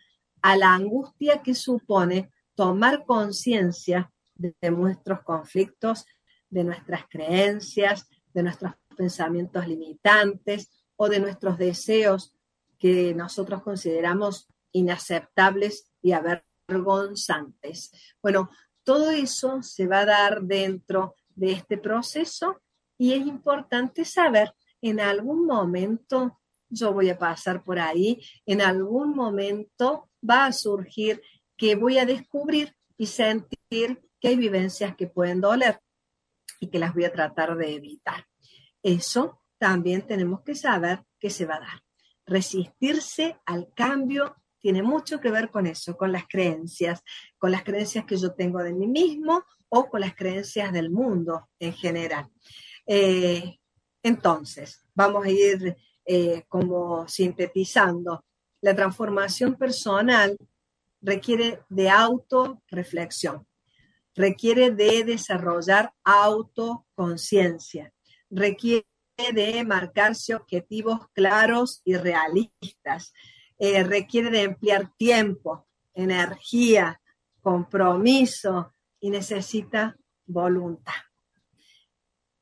a 0.42 0.56
la 0.56 0.74
angustia 0.74 1.44
que 1.44 1.54
supone 1.54 2.32
tomar 2.56 3.06
conciencia 3.06 4.12
de, 4.34 4.56
nuestros 4.72 5.22
conflictos, 5.24 6.06
de 6.50 6.64
nuestras 6.64 7.04
creencias, 7.10 8.08
de 8.34 8.44
nuestros 8.44 8.74
pensamientos 8.98 9.68
limitantes 9.68 10.70
o 10.96 11.10
de 11.10 11.20
nuestros 11.20 11.58
deseos 11.58 12.34
que 12.80 13.14
nosotros 13.14 13.62
consideramos 13.62 14.48
inaceptables 14.72 15.92
y 16.02 16.14
avergonzantes. 16.14 17.92
Bueno, 18.22 18.50
todo 18.84 19.12
eso 19.12 19.62
se 19.62 19.86
va 19.86 20.00
a 20.00 20.06
dar 20.06 20.42
dentro 20.42 21.16
de 21.36 21.52
este 21.52 21.78
proceso 21.78 22.62
y 22.98 23.14
es 23.14 23.26
importante 23.26 24.06
saber 24.06 24.54
en 24.82 25.00
algún 25.00 25.46
momento 25.46 26.40
yo 26.70 26.94
voy 26.94 27.10
a 27.10 27.20
pasar 27.20 27.64
por 27.64 27.80
ahí, 27.80 28.22
en 28.46 28.62
algún 28.62 29.16
momento 29.16 30.10
va 30.28 30.46
a 30.46 30.54
surgir 30.54 31.22
que 31.58 31.76
voy 31.76 31.98
a 31.98 32.06
descubrir 32.06 32.76
y 32.98 33.08
sentir 33.08 34.02
que 34.20 34.28
hay 34.30 34.36
vivencias 34.38 34.96
que 34.96 35.08
pueden 35.08 35.42
doler 35.42 35.80
y 36.60 36.68
que 36.68 36.80
las 36.80 36.94
voy 36.94 37.06
a 37.06 37.12
tratar 37.12 37.58
de 37.58 37.76
evitar. 37.76 38.26
Eso 38.82 39.42
también 39.58 40.08
tenemos 40.08 40.42
que 40.42 40.56
saber 40.56 41.04
que 41.20 41.30
se 41.30 41.46
va 41.46 41.56
a 41.56 41.60
dar 41.60 41.84
resistirse 42.32 43.38
al 43.46 43.72
cambio 43.76 44.36
tiene 44.60 44.84
mucho 44.84 45.20
que 45.20 45.32
ver 45.32 45.50
con 45.50 45.66
eso, 45.66 45.98
con 45.98 46.12
las 46.12 46.28
creencias, 46.28 47.04
con 47.38 47.52
las 47.52 47.64
creencias 47.64 48.06
que 48.06 48.16
yo 48.16 48.34
tengo 48.34 48.60
de 48.60 48.74
mí 48.74 48.88
mismo 48.88 49.44
o 49.70 49.90
con 49.90 50.02
las 50.02 50.16
creencias 50.16 50.72
del 50.72 50.92
mundo 50.92 51.50
en 51.60 51.74
general. 51.74 52.30
Eh, 52.86 53.58
entonces, 54.04 54.84
vamos 54.94 55.26
a 55.26 55.30
ir 55.30 55.78
eh, 56.06 56.44
como 56.48 57.08
sintetizando. 57.08 58.26
La 58.62 58.76
transformación 58.76 59.56
personal 59.56 60.38
requiere 61.02 61.62
de 61.70 61.90
autorreflexión, 61.90 63.48
requiere 64.16 64.72
de 64.72 65.04
desarrollar 65.04 65.94
autoconciencia, 66.04 67.92
requiere 68.30 68.86
de 69.34 69.64
marcarse 69.64 70.36
objetivos 70.36 71.08
claros 71.14 71.82
y 71.86 71.96
realistas. 71.96 73.14
Eh, 73.58 73.84
requiere 73.84 74.32
de 74.32 74.42
emplear 74.42 74.92
tiempo, 74.98 75.68
energía, 75.94 77.00
compromiso 77.42 78.74
y 79.00 79.12
necesita 79.12 79.96
voluntad. 80.26 80.94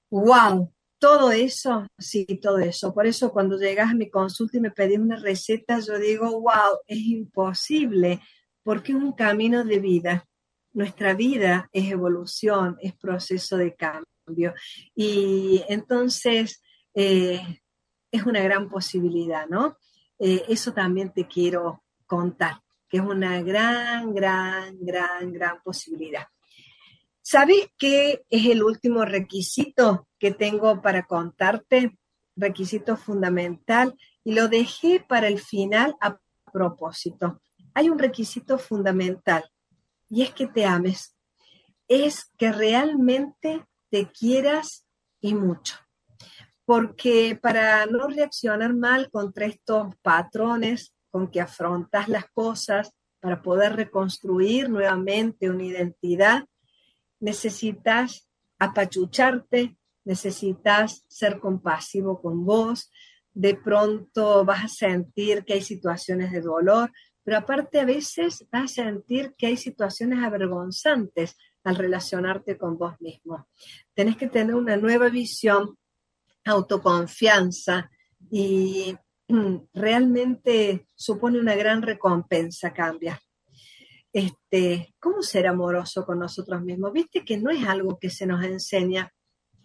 ¡Wow! 0.09 0.73
Todo 0.99 1.31
eso, 1.31 1.87
sí, 1.97 2.25
todo 2.41 2.59
eso. 2.59 2.93
Por 2.93 3.07
eso 3.07 3.31
cuando 3.31 3.57
llegas 3.57 3.91
a 3.91 3.95
mi 3.95 4.09
consulta 4.09 4.57
y 4.57 4.61
me 4.61 4.71
pedís 4.71 4.99
una 4.99 5.15
receta, 5.15 5.79
yo 5.79 5.97
digo, 5.97 6.29
wow, 6.41 6.79
es 6.85 6.99
imposible, 6.99 8.21
porque 8.63 8.91
es 8.91 8.97
un 8.97 9.13
camino 9.13 9.63
de 9.63 9.79
vida. 9.79 10.27
Nuestra 10.73 11.13
vida 11.13 11.69
es 11.71 11.89
evolución, 11.89 12.77
es 12.81 12.93
proceso 12.97 13.55
de 13.55 13.75
cambio. 13.75 14.53
Y 14.93 15.63
entonces, 15.69 16.61
eh, 16.93 17.41
es 18.11 18.25
una 18.25 18.41
gran 18.41 18.69
posibilidad, 18.69 19.47
¿no? 19.47 19.77
Eh, 20.19 20.43
eso 20.49 20.73
también 20.73 21.13
te 21.13 21.27
quiero 21.27 21.83
contar. 22.05 22.61
que 22.89 22.97
es 22.97 23.03
una 23.03 23.39
gran, 23.43 24.15
gran, 24.15 24.83
gran, 24.83 25.31
gran 25.31 25.61
posibilidad. 25.61 26.25
¿Sabes 27.21 27.69
qué 27.77 28.23
es 28.27 28.45
el 28.47 28.63
último 28.63 29.05
requisito 29.05 30.08
que 30.19 30.31
tengo 30.31 30.81
para 30.81 31.03
contarte? 31.03 31.97
Requisito 32.35 32.95
fundamental 32.97 33.95
y 34.23 34.33
lo 34.33 34.47
dejé 34.47 34.99
para 34.99 35.27
el 35.27 35.39
final 35.39 35.95
a 36.01 36.19
propósito. 36.51 37.41
Hay 37.73 37.89
un 37.89 37.99
requisito 37.99 38.57
fundamental 38.57 39.49
y 40.09 40.23
es 40.23 40.33
que 40.33 40.47
te 40.47 40.65
ames. 40.65 41.15
Es 41.87 42.31
que 42.37 42.51
realmente 42.51 43.65
te 43.89 44.07
quieras 44.11 44.85
y 45.21 45.33
mucho. 45.33 45.75
Porque 46.65 47.37
para 47.41 47.85
no 47.87 48.07
reaccionar 48.07 48.75
mal 48.75 49.09
contra 49.09 49.45
estos 49.45 49.95
patrones 50.01 50.93
con 51.09 51.31
que 51.31 51.41
afrontas 51.41 52.07
las 52.07 52.29
cosas, 52.29 52.93
para 53.19 53.41
poder 53.41 53.75
reconstruir 53.75 54.69
nuevamente 54.69 55.49
una 55.49 55.63
identidad, 55.63 56.45
necesitas 57.19 58.29
apachucharte, 58.59 59.77
necesitas 60.05 61.05
ser 61.07 61.39
compasivo 61.39 62.21
con 62.21 62.45
vos, 62.45 62.91
de 63.33 63.55
pronto 63.55 64.43
vas 64.43 64.65
a 64.65 64.67
sentir 64.67 65.45
que 65.45 65.53
hay 65.53 65.61
situaciones 65.61 66.31
de 66.31 66.41
dolor, 66.41 66.91
pero 67.23 67.37
aparte 67.37 67.79
a 67.79 67.85
veces 67.85 68.47
vas 68.51 68.63
a 68.63 68.83
sentir 68.83 69.35
que 69.37 69.47
hay 69.47 69.57
situaciones 69.57 70.23
avergonzantes 70.23 71.37
al 71.63 71.75
relacionarte 71.75 72.57
con 72.57 72.77
vos 72.77 72.99
mismo. 72.99 73.47
Tenés 73.93 74.17
que 74.17 74.27
tener 74.27 74.55
una 74.55 74.77
nueva 74.77 75.09
visión, 75.09 75.77
autoconfianza 76.45 77.89
y 78.31 78.95
realmente 79.73 80.87
supone 80.95 81.39
una 81.39 81.55
gran 81.55 81.81
recompensa 81.81 82.73
cambiar. 82.73 83.19
Este, 84.11 84.95
¿Cómo 84.99 85.21
ser 85.21 85.45
amoroso 85.45 86.05
con 86.05 86.19
nosotros 86.19 86.61
mismos? 86.63 86.93
Viste 86.93 87.23
que 87.23 87.37
no 87.37 87.51
es 87.51 87.63
algo 87.67 87.99
que 87.99 88.09
se 88.09 88.25
nos 88.25 88.43
enseña. 88.43 89.13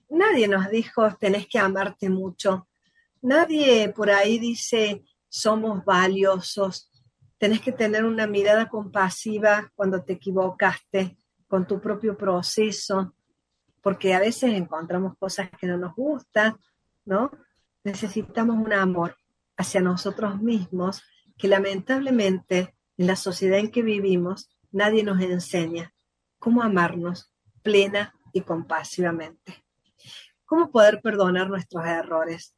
Nadie 0.08 0.48
nos 0.48 0.68
dijo, 0.70 1.14
tenés 1.16 1.46
que 1.46 1.58
amarte 1.58 2.08
mucho. 2.08 2.68
Nadie 3.22 3.88
por 3.88 4.10
ahí 4.10 4.38
dice, 4.38 5.04
somos 5.28 5.84
valiosos. 5.84 6.90
Tenés 7.38 7.60
que 7.60 7.72
tener 7.72 8.04
una 8.04 8.26
mirada 8.26 8.68
compasiva 8.68 9.72
cuando 9.74 10.02
te 10.02 10.14
equivocaste 10.14 11.16
con 11.48 11.66
tu 11.66 11.80
propio 11.80 12.16
proceso, 12.16 13.14
porque 13.80 14.14
a 14.14 14.20
veces 14.20 14.52
encontramos 14.54 15.16
cosas 15.18 15.50
que 15.58 15.66
no 15.66 15.76
nos 15.76 15.94
gustan, 15.94 16.56
¿no? 17.04 17.30
Necesitamos 17.82 18.56
un 18.56 18.72
amor 18.72 19.16
hacia 19.56 19.80
nosotros 19.80 20.40
mismos 20.40 21.02
que 21.36 21.48
lamentablemente 21.48 22.74
en 22.96 23.06
la 23.06 23.16
sociedad 23.16 23.58
en 23.58 23.70
que 23.70 23.82
vivimos 23.82 24.50
nadie 24.70 25.02
nos 25.02 25.20
enseña 25.20 25.92
cómo 26.38 26.62
amarnos 26.62 27.32
plena 27.62 28.14
y 28.32 28.42
compasivamente. 28.42 29.63
Cómo 30.44 30.70
poder 30.70 31.00
perdonar 31.00 31.48
nuestros 31.48 31.84
errores. 31.86 32.54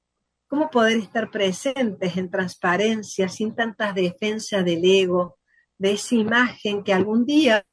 Cómo 0.49 0.71
poder 0.71 0.99
estar 0.99 1.31
presentes 1.31 2.17
en 2.17 2.31
transparencia 2.31 3.29
sin 3.29 3.55
tantas 3.55 3.95
defensas 3.95 4.65
del 4.65 4.85
ego, 4.85 5.39
de 5.79 5.93
esa 5.93 6.15
imagen 6.15 6.83
que 6.83 6.93
algún 6.93 7.27
día 7.27 7.65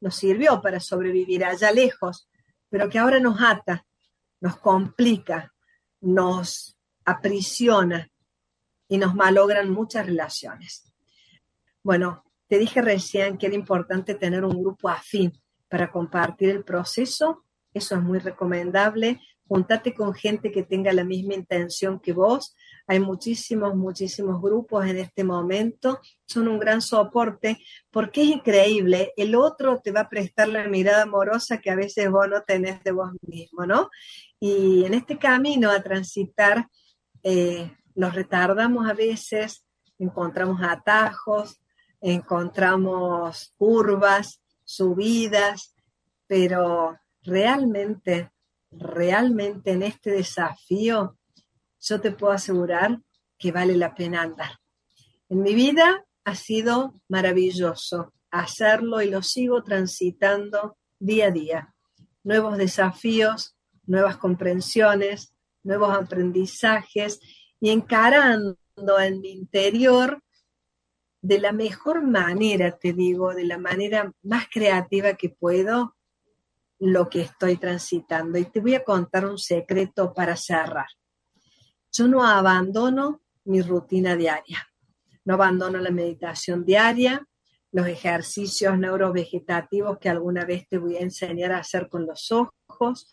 nos 0.00 0.14
sirvió 0.16 0.60
para 0.60 0.80
sobrevivir 0.80 1.44
allá 1.44 1.72
lejos, 1.72 2.28
pero 2.68 2.88
que 2.88 2.98
ahora 2.98 3.20
nos 3.20 3.40
ata, 3.40 3.84
nos 4.40 4.58
complica, 4.58 5.52
nos 6.00 6.78
aprisiona 7.04 8.10
y 8.88 8.98
nos 8.98 9.14
malogran 9.14 9.70
muchas 9.70 10.06
relaciones. 10.06 10.92
Bueno, 11.82 12.24
te 12.46 12.58
dije 12.58 12.82
recién 12.82 13.38
que 13.38 13.46
era 13.46 13.54
importante 13.54 14.14
tener 14.14 14.44
un 14.44 14.62
grupo 14.62 14.88
afín 14.88 15.32
para 15.68 15.90
compartir 15.90 16.50
el 16.50 16.64
proceso. 16.64 17.44
Eso 17.72 17.96
es 17.96 18.02
muy 18.02 18.18
recomendable. 18.18 19.20
Juntate 19.46 19.94
con 19.94 20.14
gente 20.14 20.50
que 20.50 20.62
tenga 20.62 20.92
la 20.92 21.04
misma 21.04 21.34
intención 21.34 22.00
que 22.00 22.12
vos. 22.12 22.56
Hay 22.86 23.00
muchísimos, 23.00 23.74
muchísimos 23.74 24.40
grupos 24.40 24.86
en 24.86 24.98
este 24.98 25.24
momento. 25.24 26.00
Son 26.26 26.48
un 26.48 26.58
gran 26.58 26.80
soporte 26.80 27.58
porque 27.90 28.22
es 28.22 28.28
increíble. 28.28 29.12
El 29.16 29.34
otro 29.34 29.80
te 29.82 29.92
va 29.92 30.00
a 30.00 30.08
prestar 30.08 30.48
la 30.48 30.66
mirada 30.68 31.02
amorosa 31.02 31.58
que 31.58 31.70
a 31.70 31.76
veces 31.76 32.10
vos 32.10 32.28
no 32.28 32.42
tenés 32.42 32.82
de 32.82 32.92
vos 32.92 33.10
mismo, 33.22 33.66
¿no? 33.66 33.90
Y 34.40 34.84
en 34.84 34.94
este 34.94 35.18
camino 35.18 35.70
a 35.70 35.82
transitar, 35.82 36.68
eh, 37.22 37.70
nos 37.94 38.14
retardamos 38.14 38.88
a 38.88 38.92
veces, 38.92 39.64
encontramos 39.98 40.60
atajos, 40.62 41.60
encontramos 42.00 43.54
curvas, 43.56 44.40
subidas, 44.64 45.74
pero 46.26 46.98
realmente, 47.22 48.30
realmente 48.78 49.72
en 49.72 49.82
este 49.82 50.10
desafío, 50.10 51.18
yo 51.80 52.00
te 52.00 52.10
puedo 52.10 52.32
asegurar 52.32 53.00
que 53.38 53.52
vale 53.52 53.76
la 53.76 53.94
pena 53.94 54.22
andar. 54.22 54.58
En 55.28 55.42
mi 55.42 55.54
vida 55.54 56.04
ha 56.24 56.34
sido 56.34 57.00
maravilloso 57.08 58.12
hacerlo 58.30 59.02
y 59.02 59.10
lo 59.10 59.22
sigo 59.22 59.62
transitando 59.62 60.76
día 60.98 61.26
a 61.26 61.30
día. 61.30 61.74
Nuevos 62.22 62.58
desafíos, 62.58 63.54
nuevas 63.86 64.16
comprensiones, 64.16 65.34
nuevos 65.62 65.94
aprendizajes 65.96 67.20
y 67.60 67.70
encarando 67.70 68.56
en 69.00 69.20
mi 69.20 69.30
interior 69.30 70.22
de 71.22 71.40
la 71.40 71.52
mejor 71.52 72.02
manera, 72.02 72.76
te 72.76 72.92
digo, 72.92 73.34
de 73.34 73.44
la 73.44 73.56
manera 73.56 74.12
más 74.22 74.46
creativa 74.50 75.14
que 75.14 75.30
puedo, 75.30 75.96
lo 76.78 77.08
que 77.08 77.22
estoy 77.22 77.56
transitando. 77.56 78.38
Y 78.38 78.46
te 78.46 78.60
voy 78.60 78.74
a 78.74 78.84
contar 78.84 79.26
un 79.26 79.38
secreto 79.38 80.12
para 80.12 80.36
cerrar. 80.36 80.88
Yo 81.92 82.08
no 82.08 82.26
abandono 82.26 83.22
mi 83.44 83.62
rutina 83.62 84.16
diaria, 84.16 84.66
no 85.24 85.34
abandono 85.34 85.78
la 85.78 85.90
meditación 85.90 86.64
diaria, 86.64 87.26
los 87.72 87.86
ejercicios 87.86 88.78
neurovegetativos 88.78 89.98
que 89.98 90.08
alguna 90.08 90.44
vez 90.44 90.66
te 90.68 90.78
voy 90.78 90.96
a 90.96 91.00
enseñar 91.00 91.52
a 91.52 91.58
hacer 91.58 91.88
con 91.88 92.06
los 92.06 92.30
ojos, 92.32 93.12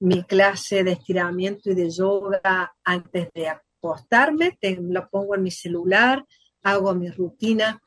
mi 0.00 0.24
clase 0.24 0.84
de 0.84 0.92
estiramiento 0.92 1.70
y 1.70 1.74
de 1.74 1.90
yoga 1.90 2.74
antes 2.84 3.28
de 3.34 3.48
acostarme, 3.48 4.56
te 4.60 4.78
lo 4.80 5.08
pongo 5.10 5.34
en 5.34 5.42
mi 5.42 5.50
celular, 5.50 6.24
hago 6.62 6.94
mi 6.94 7.10
rutina, 7.10 7.80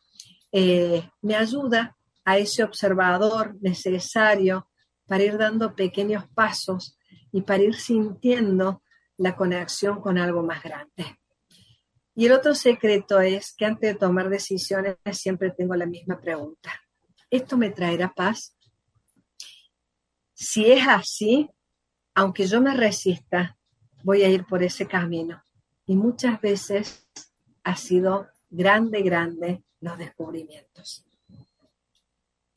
eh, 0.52 1.10
me 1.22 1.36
ayuda 1.36 1.96
a 2.26 2.38
ese 2.38 2.64
observador 2.64 3.56
necesario 3.62 4.71
para 5.12 5.26
ir 5.26 5.38
dando 5.38 5.76
pequeños 5.76 6.24
pasos 6.34 6.98
y 7.34 7.42
para 7.42 7.62
ir 7.64 7.76
sintiendo 7.76 8.82
la 9.18 9.36
conexión 9.36 10.00
con 10.00 10.18
algo 10.18 10.42
más 10.42 10.64
grande. 10.64 11.20
Y 12.16 12.28
el 12.28 12.32
otro 12.32 12.56
secreto 12.56 13.20
es 13.20 13.54
que 13.54 13.66
antes 13.66 13.92
de 13.92 14.00
tomar 14.00 14.30
decisiones 14.30 14.96
siempre 15.12 15.52
tengo 15.52 15.76
la 15.76 15.86
misma 15.86 16.22
pregunta. 16.22 16.72
¿Esto 17.30 17.58
me 17.58 17.72
traerá 17.72 18.14
paz? 18.16 18.56
Si 20.34 20.72
es 20.72 20.88
así, 20.88 21.50
aunque 22.16 22.48
yo 22.48 22.62
me 22.62 22.74
resista, 22.74 23.58
voy 24.06 24.24
a 24.24 24.30
ir 24.30 24.46
por 24.46 24.64
ese 24.64 24.88
camino. 24.88 25.44
Y 25.88 25.98
muchas 25.98 26.40
veces 26.40 27.06
ha 27.66 27.76
sido 27.76 28.30
grande, 28.50 29.02
grande 29.02 29.62
los 29.82 29.98
descubrimientos. 29.98 31.06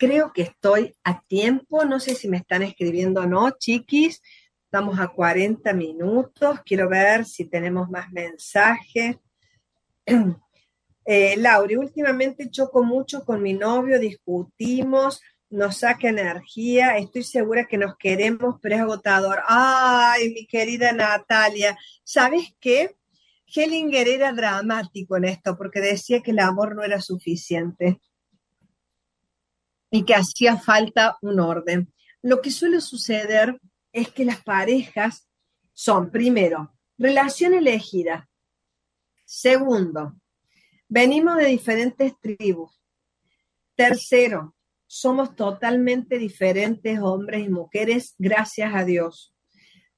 Creo 0.04 0.34
que 0.34 0.42
estoy 0.42 0.94
a 1.02 1.22
tiempo, 1.22 1.86
no 1.86 1.98
sé 1.98 2.14
si 2.14 2.28
me 2.28 2.36
están 2.36 2.62
escribiendo 2.62 3.22
o 3.22 3.26
no, 3.26 3.52
chiquis. 3.52 4.20
Estamos 4.66 5.00
a 5.00 5.08
40 5.08 5.72
minutos, 5.72 6.60
quiero 6.66 6.90
ver 6.90 7.24
si 7.24 7.46
tenemos 7.46 7.88
más 7.88 8.12
mensajes. 8.12 9.16
Eh, 11.06 11.36
últimamente 11.76 12.48
choco 12.48 12.82
mucho 12.82 13.26
con 13.26 13.42
mi 13.42 13.52
novio, 13.52 14.00
discutimos, 14.00 15.20
nos 15.50 15.80
saca 15.80 16.08
energía, 16.08 16.96
estoy 16.96 17.22
segura 17.24 17.66
que 17.66 17.76
nos 17.76 17.98
queremos, 17.98 18.56
pero 18.62 18.76
es 18.76 18.80
agotador. 18.80 19.40
Ay, 19.46 20.30
mi 20.30 20.46
querida 20.46 20.92
Natalia, 20.92 21.76
¿sabes 22.04 22.54
qué? 22.58 22.96
Hellinger 23.54 24.08
era 24.08 24.32
dramático 24.32 25.18
en 25.18 25.26
esto 25.26 25.58
porque 25.58 25.80
decía 25.80 26.22
que 26.22 26.30
el 26.30 26.38
amor 26.38 26.74
no 26.74 26.82
era 26.82 27.02
suficiente 27.02 28.00
y 29.94 30.04
que 30.04 30.16
hacía 30.16 30.56
falta 30.56 31.18
un 31.22 31.38
orden. 31.38 31.94
Lo 32.20 32.42
que 32.42 32.50
suele 32.50 32.80
suceder 32.80 33.60
es 33.92 34.08
que 34.10 34.24
las 34.24 34.42
parejas 34.42 35.28
son, 35.72 36.10
primero, 36.10 36.74
relación 36.98 37.54
elegida. 37.54 38.28
Segundo, 39.24 40.16
venimos 40.88 41.36
de 41.36 41.46
diferentes 41.46 42.12
tribus. 42.18 42.82
Tercero, 43.76 44.56
somos 44.88 45.36
totalmente 45.36 46.18
diferentes 46.18 46.98
hombres 46.98 47.46
y 47.46 47.48
mujeres, 47.48 48.16
gracias 48.18 48.74
a 48.74 48.84
Dios. 48.84 49.32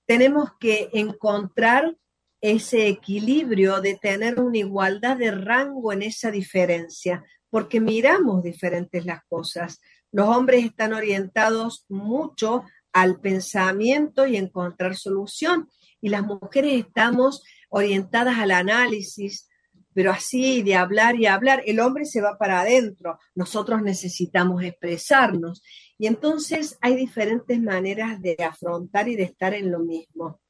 Tenemos 0.04 0.50
que 0.60 0.90
encontrar 0.92 1.96
ese 2.42 2.86
equilibrio 2.86 3.80
de 3.80 3.94
tener 3.96 4.40
una 4.40 4.58
igualdad 4.58 5.16
de 5.16 5.30
rango 5.30 5.90
en 5.90 6.02
esa 6.02 6.30
diferencia, 6.30 7.24
porque 7.56 7.80
miramos 7.80 8.42
diferentes 8.42 9.06
las 9.06 9.24
cosas. 9.24 9.80
Los 10.12 10.28
hombres 10.28 10.62
están 10.62 10.92
orientados 10.92 11.86
mucho 11.88 12.64
al 12.92 13.18
pensamiento 13.18 14.26
y 14.26 14.36
encontrar 14.36 14.94
solución, 14.94 15.70
y 16.02 16.10
las 16.10 16.22
mujeres 16.22 16.74
estamos 16.74 17.42
orientadas 17.70 18.36
al 18.36 18.50
análisis, 18.50 19.48
pero 19.94 20.10
así 20.10 20.60
de 20.60 20.74
hablar 20.74 21.16
y 21.16 21.24
hablar, 21.24 21.62
el 21.64 21.80
hombre 21.80 22.04
se 22.04 22.20
va 22.20 22.36
para 22.36 22.60
adentro, 22.60 23.18
nosotros 23.34 23.80
necesitamos 23.80 24.62
expresarnos. 24.62 25.62
Y 25.96 26.08
entonces 26.08 26.76
hay 26.82 26.94
diferentes 26.94 27.58
maneras 27.58 28.20
de 28.20 28.36
afrontar 28.44 29.08
y 29.08 29.16
de 29.16 29.22
estar 29.22 29.54
en 29.54 29.72
lo 29.72 29.78
mismo. 29.78 30.42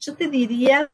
Yo 0.00 0.16
te 0.16 0.28
diría 0.28 0.90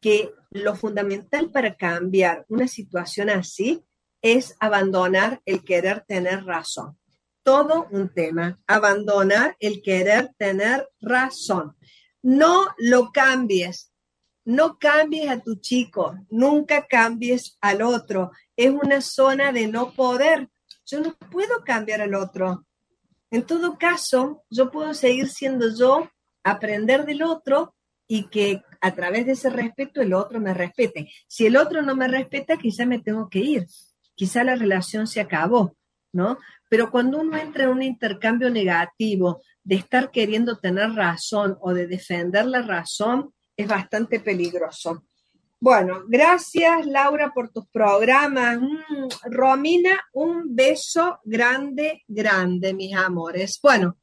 que 0.00 0.32
lo 0.50 0.74
fundamental 0.74 1.52
para 1.52 1.76
cambiar 1.76 2.44
una 2.48 2.66
situación 2.66 3.30
así 3.30 3.84
es 4.22 4.56
abandonar 4.60 5.40
el 5.44 5.64
querer 5.64 6.04
tener 6.06 6.44
razón. 6.44 6.98
Todo 7.42 7.88
un 7.90 8.12
tema, 8.12 8.60
abandonar 8.66 9.56
el 9.60 9.82
querer 9.82 10.30
tener 10.36 10.88
razón. 11.00 11.76
No 12.22 12.68
lo 12.78 13.10
cambies, 13.12 13.92
no 14.44 14.78
cambies 14.78 15.30
a 15.30 15.40
tu 15.40 15.56
chico, 15.56 16.16
nunca 16.28 16.86
cambies 16.86 17.56
al 17.60 17.82
otro. 17.82 18.30
Es 18.56 18.70
una 18.70 19.00
zona 19.00 19.52
de 19.52 19.68
no 19.68 19.94
poder. 19.94 20.48
Yo 20.84 21.00
no 21.00 21.16
puedo 21.30 21.64
cambiar 21.64 22.02
al 22.02 22.14
otro. 22.14 22.66
En 23.30 23.44
todo 23.44 23.78
caso, 23.78 24.44
yo 24.50 24.70
puedo 24.70 24.92
seguir 24.92 25.28
siendo 25.28 25.74
yo, 25.74 26.10
aprender 26.42 27.06
del 27.06 27.22
otro 27.22 27.74
y 28.08 28.28
que 28.28 28.62
a 28.80 28.94
través 28.94 29.24
de 29.26 29.32
ese 29.32 29.50
respeto 29.50 30.00
el 30.00 30.14
otro 30.14 30.40
me 30.40 30.52
respete. 30.52 31.08
Si 31.28 31.46
el 31.46 31.56
otro 31.56 31.82
no 31.82 31.94
me 31.94 32.08
respeta, 32.08 32.56
quizá 32.56 32.84
me 32.86 32.98
tengo 32.98 33.28
que 33.28 33.38
ir, 33.38 33.66
quizá 34.20 34.44
la 34.44 34.54
relación 34.54 35.06
se 35.06 35.18
acabó, 35.18 35.74
¿no? 36.12 36.36
Pero 36.68 36.90
cuando 36.90 37.20
uno 37.20 37.38
entra 37.38 37.64
en 37.64 37.70
un 37.70 37.82
intercambio 37.82 38.50
negativo 38.50 39.40
de 39.64 39.76
estar 39.76 40.10
queriendo 40.10 40.58
tener 40.58 40.90
razón 40.90 41.56
o 41.62 41.72
de 41.72 41.86
defender 41.86 42.44
la 42.44 42.60
razón, 42.60 43.32
es 43.56 43.66
bastante 43.66 44.20
peligroso. 44.20 45.06
Bueno, 45.58 46.02
gracias 46.06 46.84
Laura 46.84 47.32
por 47.32 47.48
tus 47.48 47.66
programas. 47.68 48.60
Mm, 48.60 49.30
Romina, 49.30 49.98
un 50.12 50.54
beso 50.54 51.20
grande, 51.24 52.02
grande, 52.06 52.74
mis 52.74 52.94
amores. 52.94 53.58
Bueno, 53.62 53.96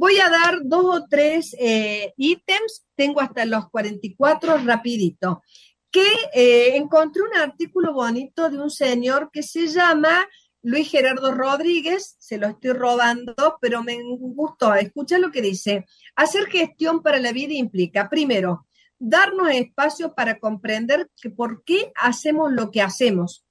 Voy 0.00 0.18
a 0.18 0.30
dar 0.30 0.60
dos 0.62 1.02
o 1.02 1.06
tres 1.10 1.54
eh, 1.60 2.14
ítems, 2.16 2.86
tengo 2.96 3.20
hasta 3.20 3.44
los 3.44 3.68
44 3.68 4.56
rapidito, 4.64 5.42
que 5.90 6.06
eh, 6.34 6.76
encontré 6.76 7.22
un 7.22 7.36
artículo 7.36 7.92
bonito 7.92 8.48
de 8.48 8.58
un 8.58 8.70
señor 8.70 9.30
que 9.32 9.42
se 9.42 9.66
llama 9.66 10.26
Luis 10.62 10.90
Gerardo 10.90 11.32
Rodríguez, 11.32 12.16
se 12.18 12.38
lo 12.38 12.48
estoy 12.48 12.72
robando, 12.72 13.58
pero 13.60 13.82
me 13.82 13.98
gustó. 14.18 14.74
Escucha 14.74 15.18
lo 15.18 15.30
que 15.30 15.40
dice. 15.40 15.86
Hacer 16.16 16.46
gestión 16.46 17.02
para 17.02 17.18
la 17.18 17.32
vida 17.32 17.54
implica, 17.54 18.08
primero, 18.10 18.66
darnos 18.98 19.50
espacio 19.50 20.14
para 20.14 20.38
comprender 20.38 21.10
que 21.20 21.30
por 21.30 21.64
qué 21.64 21.92
hacemos 21.96 22.52
lo 22.52 22.70
que 22.70 22.82
hacemos 22.82 23.46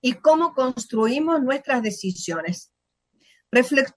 y 0.00 0.14
cómo 0.14 0.54
construimos 0.54 1.42
nuestras 1.42 1.82
decisiones. 1.82 2.72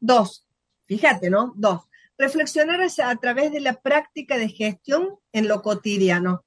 dos, 0.01 0.47
Fíjate, 0.85 1.29
¿no? 1.29 1.53
Dos, 1.55 1.83
reflexionar 2.17 2.81
a 2.81 3.15
través 3.15 3.51
de 3.53 3.61
la 3.61 3.81
práctica 3.81 4.37
de 4.37 4.49
gestión 4.49 5.17
en 5.31 5.47
lo 5.47 5.61
cotidiano. 5.61 6.45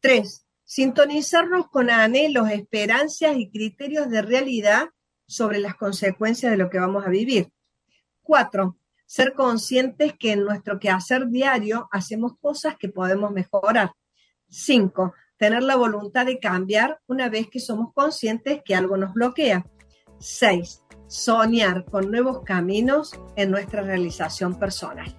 Tres, 0.00 0.46
sintonizarnos 0.64 1.68
con 1.68 1.90
anhelos, 1.90 2.50
esperanzas 2.50 3.36
y 3.36 3.50
criterios 3.50 4.08
de 4.10 4.22
realidad 4.22 4.90
sobre 5.26 5.58
las 5.58 5.74
consecuencias 5.74 6.52
de 6.52 6.58
lo 6.58 6.70
que 6.70 6.78
vamos 6.78 7.04
a 7.04 7.10
vivir. 7.10 7.50
Cuatro, 8.22 8.76
ser 9.06 9.34
conscientes 9.34 10.12
que 10.18 10.32
en 10.32 10.44
nuestro 10.44 10.78
quehacer 10.78 11.28
diario 11.28 11.88
hacemos 11.90 12.32
cosas 12.40 12.76
que 12.78 12.88
podemos 12.88 13.32
mejorar. 13.32 13.92
Cinco, 14.48 15.14
tener 15.36 15.62
la 15.62 15.76
voluntad 15.76 16.26
de 16.26 16.38
cambiar 16.38 17.00
una 17.06 17.28
vez 17.28 17.48
que 17.48 17.58
somos 17.58 17.92
conscientes 17.92 18.60
que 18.64 18.74
algo 18.74 18.96
nos 18.96 19.14
bloquea. 19.14 19.66
Seis, 20.20 20.82
soñar 21.08 21.86
con 21.86 22.10
nuevos 22.10 22.42
caminos 22.44 23.18
en 23.34 23.50
nuestra 23.50 23.82
realización 23.82 24.58
personal. 24.58 25.16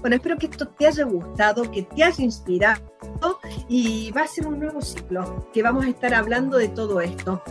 Bueno, 0.00 0.16
espero 0.16 0.36
que 0.36 0.46
esto 0.46 0.68
te 0.68 0.86
haya 0.86 1.04
gustado, 1.04 1.70
que 1.70 1.82
te 1.84 2.04
haya 2.04 2.22
inspirado 2.22 3.40
y 3.68 4.10
va 4.12 4.22
a 4.22 4.26
ser 4.26 4.46
un 4.46 4.58
nuevo 4.58 4.80
ciclo 4.80 5.48
que 5.52 5.62
vamos 5.62 5.84
a 5.84 5.88
estar 5.88 6.14
hablando 6.14 6.58
de 6.58 6.68
todo 6.68 7.00
esto. 7.00 7.42